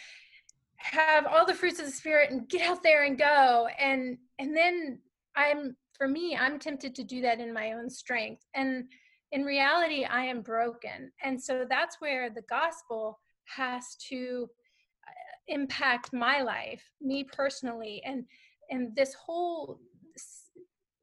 have 0.78 1.26
all 1.26 1.44
the 1.44 1.54
fruits 1.54 1.78
of 1.78 1.86
the 1.86 1.92
spirit 1.92 2.30
and 2.30 2.48
get 2.48 2.62
out 2.62 2.82
there 2.82 3.04
and 3.04 3.18
go. 3.18 3.68
And 3.78 4.18
and 4.38 4.56
then 4.56 5.00
i'm 5.36 5.76
for 5.96 6.08
me 6.08 6.36
i'm 6.38 6.58
tempted 6.58 6.94
to 6.94 7.04
do 7.04 7.20
that 7.22 7.40
in 7.40 7.52
my 7.52 7.72
own 7.72 7.90
strength. 7.90 8.44
And 8.54 8.84
in 9.32 9.42
reality 9.42 10.04
i 10.04 10.24
am 10.24 10.40
broken. 10.40 11.12
And 11.22 11.42
so 11.42 11.64
that's 11.68 12.00
where 12.00 12.30
the 12.30 12.42
gospel 12.48 13.18
has 13.44 13.96
to 14.08 14.48
uh, 15.06 15.12
impact 15.48 16.12
my 16.12 16.42
life 16.42 16.82
me 17.00 17.24
personally. 17.24 18.02
And 18.04 18.24
and 18.70 18.94
this 18.94 19.14
whole 19.14 19.80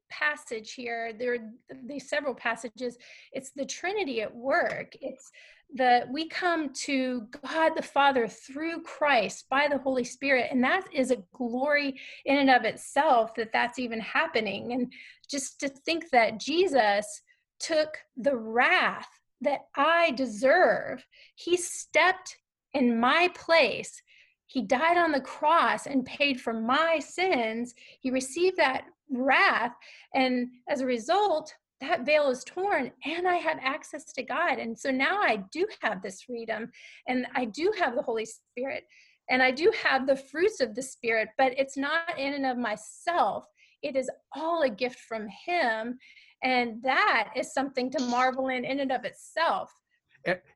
passage 0.08 0.72
here 0.72 1.12
there 1.18 1.34
are 1.34 1.50
these 1.84 2.08
several 2.08 2.34
passages 2.34 2.96
it's 3.32 3.50
the 3.50 3.64
trinity 3.64 4.22
at 4.22 4.34
work 4.34 4.92
it's 5.00 5.30
the 5.74 6.06
we 6.12 6.28
come 6.28 6.72
to 6.72 7.26
god 7.44 7.72
the 7.74 7.82
father 7.82 8.28
through 8.28 8.80
christ 8.82 9.46
by 9.50 9.66
the 9.68 9.78
holy 9.78 10.04
spirit 10.04 10.48
and 10.50 10.62
that 10.62 10.84
is 10.92 11.10
a 11.10 11.22
glory 11.32 11.98
in 12.24 12.38
and 12.38 12.50
of 12.50 12.64
itself 12.64 13.34
that 13.34 13.52
that's 13.52 13.78
even 13.78 14.00
happening 14.00 14.72
and 14.72 14.92
just 15.28 15.58
to 15.58 15.68
think 15.68 16.08
that 16.10 16.38
jesus 16.38 17.22
took 17.58 17.98
the 18.16 18.36
wrath 18.36 19.08
that 19.40 19.60
I 19.76 20.12
deserve. 20.12 21.04
He 21.34 21.56
stepped 21.56 22.38
in 22.72 22.98
my 22.98 23.30
place. 23.34 24.02
He 24.46 24.62
died 24.62 24.96
on 24.96 25.12
the 25.12 25.20
cross 25.20 25.86
and 25.86 26.06
paid 26.06 26.40
for 26.40 26.52
my 26.52 27.00
sins. 27.00 27.74
He 28.00 28.10
received 28.10 28.56
that 28.58 28.84
wrath. 29.10 29.74
And 30.14 30.48
as 30.68 30.80
a 30.80 30.86
result, 30.86 31.52
that 31.80 32.06
veil 32.06 32.30
is 32.30 32.42
torn 32.44 32.90
and 33.04 33.28
I 33.28 33.36
have 33.36 33.58
access 33.60 34.12
to 34.14 34.22
God. 34.22 34.58
And 34.58 34.78
so 34.78 34.90
now 34.90 35.20
I 35.20 35.44
do 35.52 35.66
have 35.82 36.02
this 36.02 36.22
freedom 36.22 36.70
and 37.06 37.26
I 37.34 37.44
do 37.44 37.72
have 37.78 37.94
the 37.94 38.02
Holy 38.02 38.24
Spirit 38.24 38.84
and 39.28 39.42
I 39.42 39.50
do 39.50 39.72
have 39.82 40.06
the 40.06 40.16
fruits 40.16 40.60
of 40.60 40.74
the 40.74 40.82
Spirit, 40.82 41.28
but 41.36 41.52
it's 41.58 41.76
not 41.76 42.18
in 42.18 42.34
and 42.34 42.46
of 42.46 42.56
myself. 42.56 43.44
It 43.82 43.96
is 43.96 44.10
all 44.34 44.62
a 44.62 44.70
gift 44.70 45.00
from 45.00 45.28
Him. 45.44 45.98
And 46.42 46.82
that 46.82 47.30
is 47.36 47.52
something 47.52 47.90
to 47.90 48.02
marvel 48.02 48.48
in 48.48 48.64
in 48.64 48.80
and 48.80 48.92
of 48.92 49.04
itself. 49.04 49.74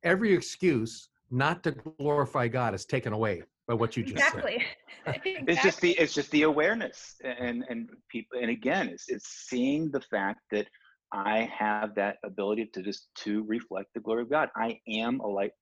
Every 0.02 0.32
excuse 0.32 1.08
not 1.30 1.62
to 1.64 1.72
glorify 1.72 2.48
God 2.48 2.74
is 2.74 2.84
taken 2.84 3.12
away 3.12 3.42
by 3.70 3.74
what 3.74 3.96
you 3.96 4.02
just 4.02 4.16
exactly. 4.16 4.64
said. 5.06 5.14
exactly. 5.14 5.44
It's 5.46 5.62
just 5.62 5.80
the 5.80 5.92
it's 5.92 6.12
just 6.12 6.30
the 6.32 6.42
awareness 6.42 7.14
and 7.22 7.64
and 7.68 7.88
people 8.10 8.40
and 8.40 8.50
again 8.50 8.88
it's 8.88 9.04
it's 9.08 9.28
seeing 9.48 9.92
the 9.92 10.00
fact 10.00 10.40
that 10.50 10.66
I 11.12 11.48
have 11.56 11.94
that 11.94 12.16
ability 12.24 12.70
to 12.74 12.82
just 12.82 13.08
to 13.22 13.44
reflect 13.44 13.90
the 13.94 14.00
glory 14.00 14.22
of 14.22 14.30
God. 14.30 14.48
I 14.56 14.80
am 14.88 15.20
a 15.20 15.26
light 15.26 15.52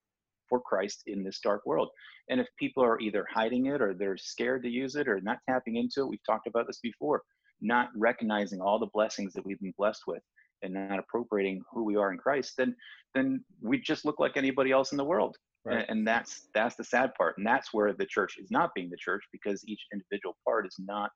for 0.48 0.58
Christ 0.58 1.02
in 1.06 1.22
this 1.22 1.40
dark 1.40 1.66
world. 1.66 1.90
And 2.30 2.40
if 2.40 2.46
people 2.58 2.82
are 2.82 2.98
either 2.98 3.26
hiding 3.30 3.66
it 3.66 3.82
or 3.82 3.92
they're 3.92 4.16
scared 4.16 4.62
to 4.62 4.70
use 4.70 4.96
it 4.96 5.06
or 5.06 5.20
not 5.20 5.38
tapping 5.48 5.76
into 5.76 6.00
it, 6.00 6.08
we've 6.08 6.26
talked 6.26 6.46
about 6.46 6.66
this 6.66 6.80
before, 6.82 7.22
not 7.60 7.88
recognizing 7.94 8.60
all 8.62 8.78
the 8.78 8.94
blessings 8.94 9.34
that 9.34 9.44
we've 9.44 9.60
been 9.60 9.74
blessed 9.76 10.02
with 10.06 10.22
and 10.62 10.72
not 10.72 10.98
appropriating 10.98 11.62
who 11.70 11.84
we 11.84 11.96
are 11.96 12.10
in 12.10 12.18
Christ, 12.18 12.54
then 12.56 12.74
then 13.14 13.44
we 13.60 13.78
just 13.78 14.04
look 14.06 14.18
like 14.18 14.36
anybody 14.36 14.72
else 14.72 14.92
in 14.92 14.98
the 14.98 15.04
world. 15.04 15.36
Right. 15.68 15.80
And, 15.88 15.98
and 15.98 16.06
that's 16.06 16.48
that's 16.54 16.76
the 16.76 16.84
sad 16.84 17.14
part. 17.14 17.38
And 17.38 17.46
that's 17.46 17.72
where 17.72 17.92
the 17.92 18.06
church 18.06 18.36
is 18.38 18.50
not 18.50 18.74
being 18.74 18.90
the 18.90 18.96
church 18.96 19.22
because 19.32 19.62
each 19.66 19.80
individual 19.92 20.36
part 20.44 20.66
is 20.66 20.76
not 20.78 21.10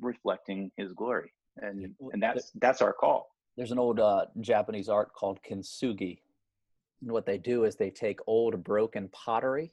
reflecting 0.00 0.70
his 0.76 0.92
glory. 0.92 1.32
And 1.58 1.94
and 2.12 2.22
that's 2.22 2.52
that's 2.60 2.80
our 2.80 2.92
call 2.92 3.32
there's 3.56 3.72
an 3.72 3.78
old 3.78 4.00
uh, 4.00 4.26
Japanese 4.40 4.88
art 4.88 5.12
called 5.12 5.38
kintsugi. 5.48 6.18
And 7.02 7.10
what 7.10 7.26
they 7.26 7.38
do 7.38 7.64
is 7.64 7.76
they 7.76 7.90
take 7.90 8.20
old 8.26 8.62
broken 8.64 9.08
pottery 9.08 9.72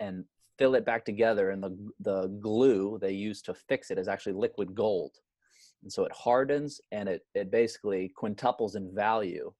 and 0.00 0.24
fill 0.58 0.74
it 0.74 0.84
back 0.84 1.04
together, 1.04 1.50
and 1.50 1.62
the 1.62 1.76
the 2.00 2.26
glue 2.40 2.98
they 3.00 3.12
use 3.12 3.40
to 3.42 3.54
fix 3.54 3.90
it 3.90 3.98
is 3.98 4.08
actually 4.08 4.32
liquid 4.32 4.74
gold, 4.74 5.12
and 5.82 5.92
so 5.92 6.04
it 6.04 6.12
hardens 6.12 6.80
and 6.92 7.08
it 7.08 7.24
it 7.34 7.50
basically 7.50 8.12
quintuples 8.20 8.76
in 8.76 8.94
value, 8.94 9.52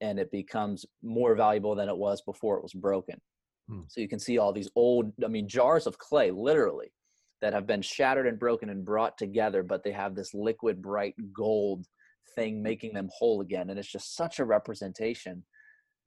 and 0.00 0.18
it 0.18 0.30
becomes 0.30 0.84
more 1.02 1.34
valuable 1.34 1.74
than 1.74 1.88
it 1.88 1.96
was 1.96 2.20
before 2.22 2.56
it 2.56 2.62
was 2.62 2.74
broken. 2.74 3.20
Hmm. 3.68 3.82
So 3.88 4.00
you 4.00 4.08
can 4.08 4.18
see 4.18 4.38
all 4.38 4.52
these 4.52 4.70
old, 4.76 5.12
I 5.24 5.28
mean, 5.28 5.48
jars 5.48 5.86
of 5.86 5.98
clay, 5.98 6.30
literally, 6.30 6.92
that 7.40 7.52
have 7.52 7.66
been 7.66 7.82
shattered 7.82 8.26
and 8.26 8.38
broken 8.38 8.70
and 8.70 8.84
brought 8.84 9.16
together, 9.18 9.62
but 9.62 9.82
they 9.82 9.92
have 9.92 10.14
this 10.14 10.34
liquid 10.34 10.82
bright 10.82 11.14
gold 11.32 11.86
thing 12.34 12.62
making 12.62 12.92
them 12.94 13.08
whole 13.16 13.40
again 13.40 13.70
and 13.70 13.78
it's 13.78 13.90
just 13.90 14.16
such 14.16 14.38
a 14.38 14.44
representation 14.44 15.42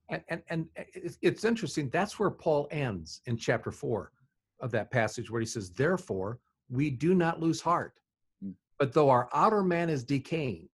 and 0.10 0.22
and, 0.30 0.42
and 0.50 0.68
it's 0.76 1.46
interesting 1.46 1.90
that's 1.90 2.20
where 2.20 2.30
paul 2.30 2.68
ends 2.72 3.22
in 3.26 3.38
chapter 3.38 3.72
4 3.72 4.12
of 4.60 4.72
that 4.72 4.92
passage 4.92 5.30
where 5.30 5.42
he 5.42 5.46
says 5.46 5.72
therefore 5.72 6.40
we 6.70 6.90
do 6.90 7.14
not 7.14 7.40
lose 7.40 7.62
heart 7.62 8.00
mm. 8.44 8.54
but 8.80 8.94
though 8.94 9.10
our 9.10 9.30
outer 9.34 9.64
man 9.64 9.90
is 9.90 10.04
decaying 10.04 10.68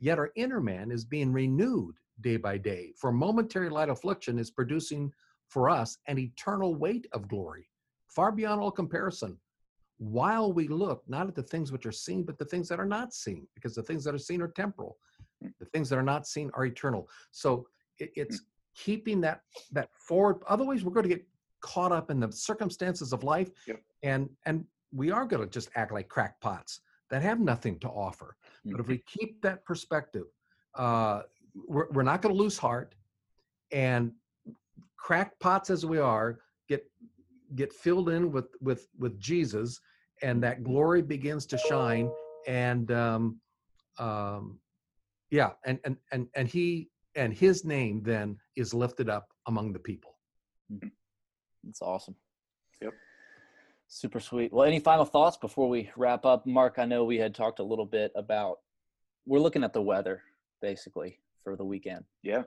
yet 0.00 0.18
our 0.18 0.30
inner 0.36 0.60
man 0.60 0.90
is 0.90 1.04
being 1.04 1.32
renewed 1.32 1.94
day 2.20 2.36
by 2.36 2.58
day 2.58 2.92
for 2.96 3.10
momentary 3.12 3.68
light 3.68 3.88
affliction 3.88 4.38
is 4.38 4.50
producing 4.50 5.12
for 5.48 5.68
us 5.68 5.98
an 6.06 6.18
eternal 6.18 6.74
weight 6.74 7.06
of 7.12 7.28
glory 7.28 7.68
far 8.08 8.30
beyond 8.30 8.60
all 8.60 8.70
comparison 8.70 9.38
while 9.98 10.52
we 10.52 10.66
look 10.66 11.02
not 11.06 11.28
at 11.28 11.34
the 11.34 11.42
things 11.42 11.70
which 11.70 11.86
are 11.86 11.92
seen, 11.92 12.24
but 12.24 12.38
the 12.38 12.44
things 12.44 12.68
that 12.68 12.80
are 12.80 12.86
not 12.86 13.14
seen, 13.14 13.46
because 13.54 13.74
the 13.74 13.82
things 13.82 14.02
that 14.04 14.14
are 14.14 14.18
seen 14.18 14.42
are 14.42 14.48
temporal. 14.48 14.96
Mm. 15.42 15.52
The 15.60 15.66
things 15.66 15.88
that 15.90 15.98
are 15.98 16.02
not 16.02 16.26
seen 16.26 16.50
are 16.54 16.66
eternal. 16.66 17.08
So 17.30 17.68
it, 17.98 18.10
it's 18.16 18.38
mm. 18.38 18.44
keeping 18.74 19.20
that 19.20 19.42
that 19.70 19.90
forward. 19.94 20.42
Otherwise, 20.48 20.82
we're 20.82 20.92
going 20.92 21.08
to 21.08 21.14
get 21.14 21.24
caught 21.60 21.92
up 21.92 22.10
in 22.10 22.18
the 22.18 22.32
circumstances 22.32 23.12
of 23.12 23.22
life, 23.22 23.50
yep. 23.66 23.80
and 24.02 24.28
and 24.44 24.64
we 24.92 25.10
are 25.12 25.24
going 25.24 25.42
to 25.42 25.48
just 25.48 25.70
act 25.76 25.92
like 25.92 26.08
crackpots 26.08 26.80
that 27.10 27.22
have 27.22 27.38
nothing 27.38 27.78
to 27.78 27.88
offer. 27.88 28.36
But 28.64 28.80
if 28.80 28.88
we 28.88 28.96
mm-hmm. 28.96 29.18
keep 29.18 29.42
that 29.42 29.64
perspective, 29.64 30.26
uh, 30.74 31.22
we're, 31.54 31.90
we're 31.90 32.02
not 32.02 32.22
going 32.22 32.34
to 32.34 32.40
lose 32.40 32.58
heart, 32.58 32.94
and 33.72 34.12
crackpots 34.96 35.70
as 35.70 35.84
we 35.84 35.98
are, 35.98 36.38
get 36.68 36.84
get 37.54 37.72
filled 37.72 38.08
in 38.08 38.32
with 38.32 38.46
with 38.60 38.88
with 38.98 39.18
Jesus 39.18 39.80
and 40.22 40.42
that 40.42 40.62
glory 40.62 41.02
begins 41.02 41.46
to 41.46 41.58
shine 41.58 42.10
and 42.46 42.90
um, 42.92 43.40
um, 43.98 44.58
yeah 45.30 45.50
and, 45.66 45.78
and 45.84 45.96
and 46.12 46.28
and 46.34 46.48
he 46.48 46.88
and 47.14 47.34
his 47.34 47.64
name 47.64 48.02
then 48.02 48.38
is 48.56 48.72
lifted 48.72 49.10
up 49.10 49.28
among 49.46 49.72
the 49.72 49.78
people. 49.78 50.16
Mm-hmm. 50.72 50.88
that's 51.64 51.82
awesome. 51.82 52.14
Yep. 52.80 52.94
Super 53.88 54.20
sweet. 54.20 54.52
Well 54.52 54.66
any 54.66 54.80
final 54.80 55.04
thoughts 55.04 55.36
before 55.36 55.68
we 55.68 55.90
wrap 55.96 56.24
up? 56.24 56.46
Mark 56.46 56.76
i 56.78 56.84
know 56.84 57.04
we 57.04 57.18
had 57.18 57.34
talked 57.34 57.58
a 57.58 57.64
little 57.64 57.86
bit 57.86 58.12
about 58.14 58.58
we're 59.26 59.40
looking 59.40 59.64
at 59.64 59.72
the 59.72 59.82
weather 59.82 60.22
basically 60.60 61.18
for 61.42 61.56
the 61.56 61.64
weekend 61.64 62.04
yeah 62.22 62.42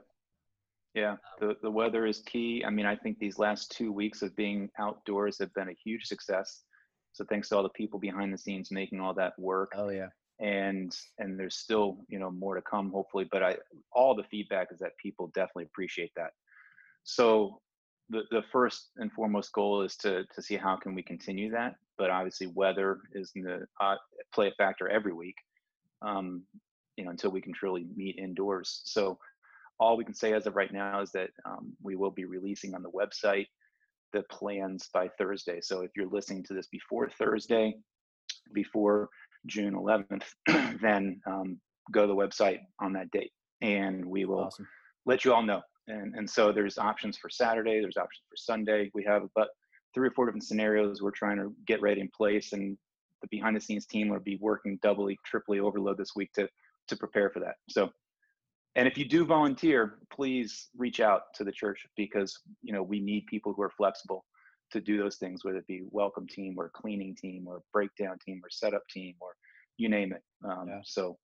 yeah 0.94 1.16
the, 1.40 1.56
the 1.62 1.70
weather 1.70 2.06
is 2.06 2.20
key 2.20 2.64
i 2.66 2.70
mean 2.70 2.86
i 2.86 2.96
think 2.96 3.18
these 3.20 3.38
last 3.38 3.72
two 3.72 3.92
weeks 3.92 4.22
of 4.22 4.36
being 4.36 4.70
outdoors 4.80 5.38
have 5.40 5.54
been 5.54 5.70
a 5.70 5.78
huge 5.84 6.06
success 6.06 6.64
so 7.16 7.24
thanks 7.30 7.48
to 7.48 7.56
all 7.56 7.64
the 7.64 7.70
people 7.70 7.98
behind 7.98 8.34
the 8.34 8.38
scenes 8.38 8.72
making 8.72 9.00
all 9.00 9.14
that 9.14 9.40
work. 9.40 9.72
Oh 9.78 9.90
yeah. 9.90 10.10
And 10.42 10.94
and 11.18 11.40
there's 11.40 11.56
still 11.56 12.00
you 12.10 12.20
know 12.20 12.30
more 12.30 12.56
to 12.56 12.62
come 12.62 12.92
hopefully, 12.92 13.26
but 13.32 13.42
I 13.42 13.56
all 13.94 14.16
the 14.16 14.26
feedback 14.30 14.68
is 14.74 14.80
that 14.80 14.98
people 15.02 15.32
definitely 15.34 15.64
appreciate 15.64 16.12
that. 16.18 16.32
So 17.06 17.62
the 18.10 18.24
the 18.32 18.44
first 18.52 18.90
and 18.98 19.10
foremost 19.14 19.54
goal 19.54 19.82
is 19.82 19.96
to 19.98 20.26
to 20.26 20.42
see 20.42 20.58
how 20.58 20.76
can 20.76 20.94
we 20.94 21.04
continue 21.04 21.50
that. 21.52 21.76
But 21.98 22.10
obviously 22.10 22.48
weather 22.48 23.00
is 23.14 23.32
going 23.32 23.46
to 23.46 23.66
uh, 23.80 23.96
play 24.34 24.50
a 24.50 24.56
factor 24.58 24.90
every 24.90 25.14
week. 25.14 25.38
Um, 26.02 26.44
you 26.98 27.06
know 27.06 27.12
until 27.12 27.32
we 27.32 27.42
can 27.42 27.54
truly 27.54 27.86
meet 27.96 28.18
indoors. 28.18 28.82
So 28.86 29.18
all 29.80 29.98
we 29.98 30.06
can 30.06 30.14
say 30.14 30.34
as 30.34 30.48
of 30.48 30.56
right 30.56 30.72
now 30.72 31.02
is 31.02 31.12
that 31.12 31.30
um, 31.46 31.74
we 31.84 31.96
will 31.96 32.12
be 32.12 32.26
releasing 32.26 32.74
on 32.74 32.84
the 32.84 32.92
website 32.92 33.48
the 34.14 34.24
plans 34.32 34.90
by 34.94 35.10
Thursday. 35.18 35.60
So 35.62 35.82
if 35.82 35.92
you're 35.96 36.10
listening 36.10 36.44
to 36.44 36.54
this 36.54 36.68
before 36.68 37.10
Thursday, 37.10 37.76
before 38.54 39.10
June 39.46 39.74
11th, 39.74 40.24
then 40.82 41.20
um, 41.28 41.60
go 41.92 42.02
to 42.02 42.08
the 42.08 42.16
website 42.16 42.60
on 42.80 42.94
that 42.94 43.12
date 43.12 43.32
and 43.62 44.06
we 44.06 44.26
will 44.26 44.46
awesome. 44.46 44.68
let 45.06 45.26
you 45.26 45.34
all 45.34 45.44
know. 45.44 45.62
And, 45.88 46.16
and 46.16 46.30
so 46.30 46.52
there's 46.52 46.78
options 46.78 47.18
for 47.18 47.30
Saturday, 47.30 47.82
there's 47.82 47.98
options 47.98 48.24
for 48.30 48.38
Sunday. 48.38 48.90
We 48.94 49.04
have 49.04 49.24
about 49.24 49.50
three 49.94 50.08
or 50.08 50.12
four 50.12 50.26
different 50.26 50.46
scenarios 50.46 51.02
we're 51.02 51.12
trying 51.12 51.38
to 51.38 51.54
get 51.68 51.82
ready 51.82 52.02
in 52.02 52.10
place 52.16 52.54
and 52.54 52.78
the 53.22 53.28
behind 53.30 53.56
the 53.56 53.62
scenes 53.62 53.86
team 53.86 54.10
will 54.10 54.20
be 54.20 54.38
working 54.42 54.80
doubly, 54.82 55.18
triply 55.26 55.60
overload 55.60 55.98
this 55.98 56.16
week 56.16 56.32
to, 56.34 56.48
to 56.88 56.96
prepare 56.96 57.30
for 57.30 57.40
that. 57.40 57.56
So 57.70 57.92
and 58.76 58.88
if 58.88 58.98
you 58.98 59.06
do 59.06 59.26
volunteer 59.26 59.96
please 60.12 60.68
reach 60.78 61.00
out 61.00 61.34
to 61.36 61.44
the 61.44 61.52
church 61.52 61.86
because 61.96 62.38
you 62.62 62.74
know 62.74 62.84
we 62.84 63.00
need 63.00 63.26
people 63.28 63.54
who 63.54 63.62
are 63.62 63.72
flexible 63.72 64.26
to 64.72 64.82
do 64.82 64.98
those 64.98 65.18
things 65.18 65.44
whether 65.44 65.58
it 65.58 65.68
be 65.68 65.84
welcome 65.92 66.28
team 66.28 66.56
or 66.58 66.70
cleaning 66.74 67.16
team 67.16 67.46
or 67.48 67.62
breakdown 67.74 68.18
team 68.26 68.42
or 68.44 68.50
setup 68.50 68.84
team 68.90 69.16
or 69.20 69.30
you 69.78 69.90
name 69.90 70.14
it 70.14 70.22
um, 70.50 70.66
yeah. 70.68 70.80
so 70.84 71.18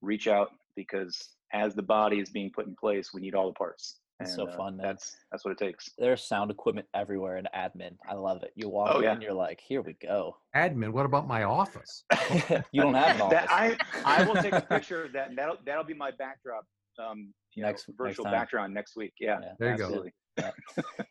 reach 0.00 0.28
out 0.28 0.50
because 0.76 1.30
as 1.52 1.74
the 1.74 1.82
body 1.82 2.18
is 2.18 2.30
being 2.30 2.50
put 2.54 2.66
in 2.66 2.74
place 2.76 3.10
we 3.12 3.20
need 3.20 3.34
all 3.34 3.48
the 3.48 3.54
parts 3.54 3.98
it's 4.22 4.34
so 4.34 4.46
uh, 4.46 4.56
fun. 4.56 4.76
Man. 4.76 4.86
That's 4.86 5.16
that's 5.30 5.44
what 5.44 5.52
it 5.52 5.58
takes. 5.58 5.90
There's 5.98 6.24
sound 6.24 6.50
equipment 6.50 6.86
everywhere 6.94 7.36
in 7.36 7.46
admin. 7.54 7.96
I 8.08 8.14
love 8.14 8.42
it. 8.42 8.52
You 8.54 8.68
walk 8.68 8.90
oh, 8.94 8.98
in, 8.98 9.04
yeah. 9.04 9.18
you're 9.20 9.32
like, 9.32 9.60
here 9.66 9.82
we 9.82 9.94
go. 9.94 10.36
Admin. 10.56 10.90
What 10.90 11.06
about 11.06 11.26
my 11.26 11.44
office? 11.44 12.04
you 12.72 12.82
don't 12.82 12.94
have 12.94 13.16
an 13.16 13.22
office. 13.22 13.38
That, 13.38 13.50
I 13.50 13.76
I 14.04 14.24
will 14.24 14.34
take 14.34 14.52
a 14.52 14.60
picture 14.68 15.04
of 15.04 15.12
that. 15.12 15.28
And 15.28 15.38
that'll 15.38 15.56
that'll 15.64 15.84
be 15.84 15.94
my 15.94 16.10
backdrop 16.10 16.64
um, 16.98 17.32
next 17.56 17.88
know, 17.88 17.94
virtual 17.96 18.24
next 18.24 18.34
background 18.34 18.74
next 18.74 18.96
week. 18.96 19.12
Yeah, 19.20 19.38
yeah 19.42 19.52
there 19.58 19.68
you 19.68 19.74
absolutely. 19.74 20.10
go 20.10 20.16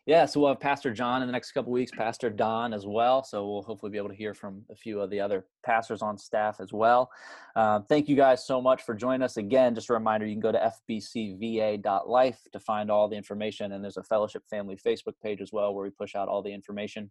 yeah, 0.06 0.26
so 0.26 0.40
we'll 0.40 0.48
have 0.48 0.60
Pastor 0.60 0.92
John 0.92 1.22
in 1.22 1.28
the 1.28 1.32
next 1.32 1.52
couple 1.52 1.72
weeks, 1.72 1.92
Pastor 1.96 2.28
Don 2.28 2.72
as 2.72 2.86
well. 2.86 3.22
So 3.22 3.48
we'll 3.48 3.62
hopefully 3.62 3.90
be 3.90 3.98
able 3.98 4.08
to 4.08 4.14
hear 4.14 4.34
from 4.34 4.62
a 4.70 4.74
few 4.74 5.00
of 5.00 5.10
the 5.10 5.20
other 5.20 5.46
pastors 5.64 6.02
on 6.02 6.18
staff 6.18 6.60
as 6.60 6.72
well. 6.72 7.10
Uh, 7.54 7.80
thank 7.88 8.08
you 8.08 8.16
guys 8.16 8.46
so 8.46 8.60
much 8.60 8.82
for 8.82 8.94
joining 8.94 9.22
us 9.22 9.36
again. 9.36 9.74
Just 9.74 9.90
a 9.90 9.92
reminder, 9.92 10.26
you 10.26 10.34
can 10.34 10.40
go 10.40 10.52
to 10.52 10.72
fbcva.life 10.90 12.40
to 12.52 12.60
find 12.60 12.90
all 12.90 13.08
the 13.08 13.16
information, 13.16 13.72
and 13.72 13.82
there's 13.82 13.96
a 13.96 14.02
fellowship 14.02 14.42
family 14.50 14.76
Facebook 14.76 15.14
page 15.22 15.40
as 15.40 15.52
well 15.52 15.74
where 15.74 15.84
we 15.84 15.90
push 15.90 16.14
out 16.14 16.28
all 16.28 16.42
the 16.42 16.52
information. 16.52 17.10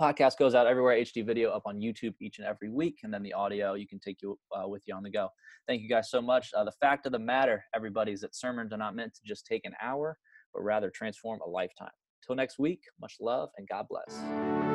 Podcast 0.00 0.36
goes 0.36 0.54
out 0.54 0.66
everywhere. 0.66 0.96
HD 0.96 1.24
video 1.24 1.50
up 1.50 1.62
on 1.64 1.78
YouTube 1.78 2.14
each 2.20 2.38
and 2.38 2.46
every 2.46 2.68
week, 2.68 2.98
and 3.02 3.14
then 3.14 3.22
the 3.22 3.32
audio 3.32 3.74
you 3.74 3.86
can 3.86 3.98
take 3.98 4.20
you 4.20 4.38
uh, 4.54 4.68
with 4.68 4.82
you 4.86 4.94
on 4.94 5.02
the 5.02 5.10
go. 5.10 5.28
Thank 5.66 5.80
you 5.80 5.88
guys 5.88 6.10
so 6.10 6.20
much. 6.20 6.50
Uh, 6.54 6.64
the 6.64 6.72
fact 6.72 7.06
of 7.06 7.12
the 7.12 7.18
matter, 7.18 7.64
everybody, 7.74 8.12
is 8.12 8.20
that 8.20 8.34
sermons 8.34 8.72
are 8.72 8.78
not 8.78 8.94
meant 8.94 9.14
to 9.14 9.20
just 9.24 9.46
take 9.46 9.64
an 9.64 9.72
hour 9.80 10.18
but 10.54 10.62
rather 10.62 10.90
transform 10.90 11.40
a 11.40 11.48
lifetime. 11.48 11.90
Till 12.26 12.36
next 12.36 12.58
week, 12.58 12.82
much 13.00 13.16
love 13.20 13.50
and 13.56 13.68
God 13.68 13.86
bless. 13.88 14.65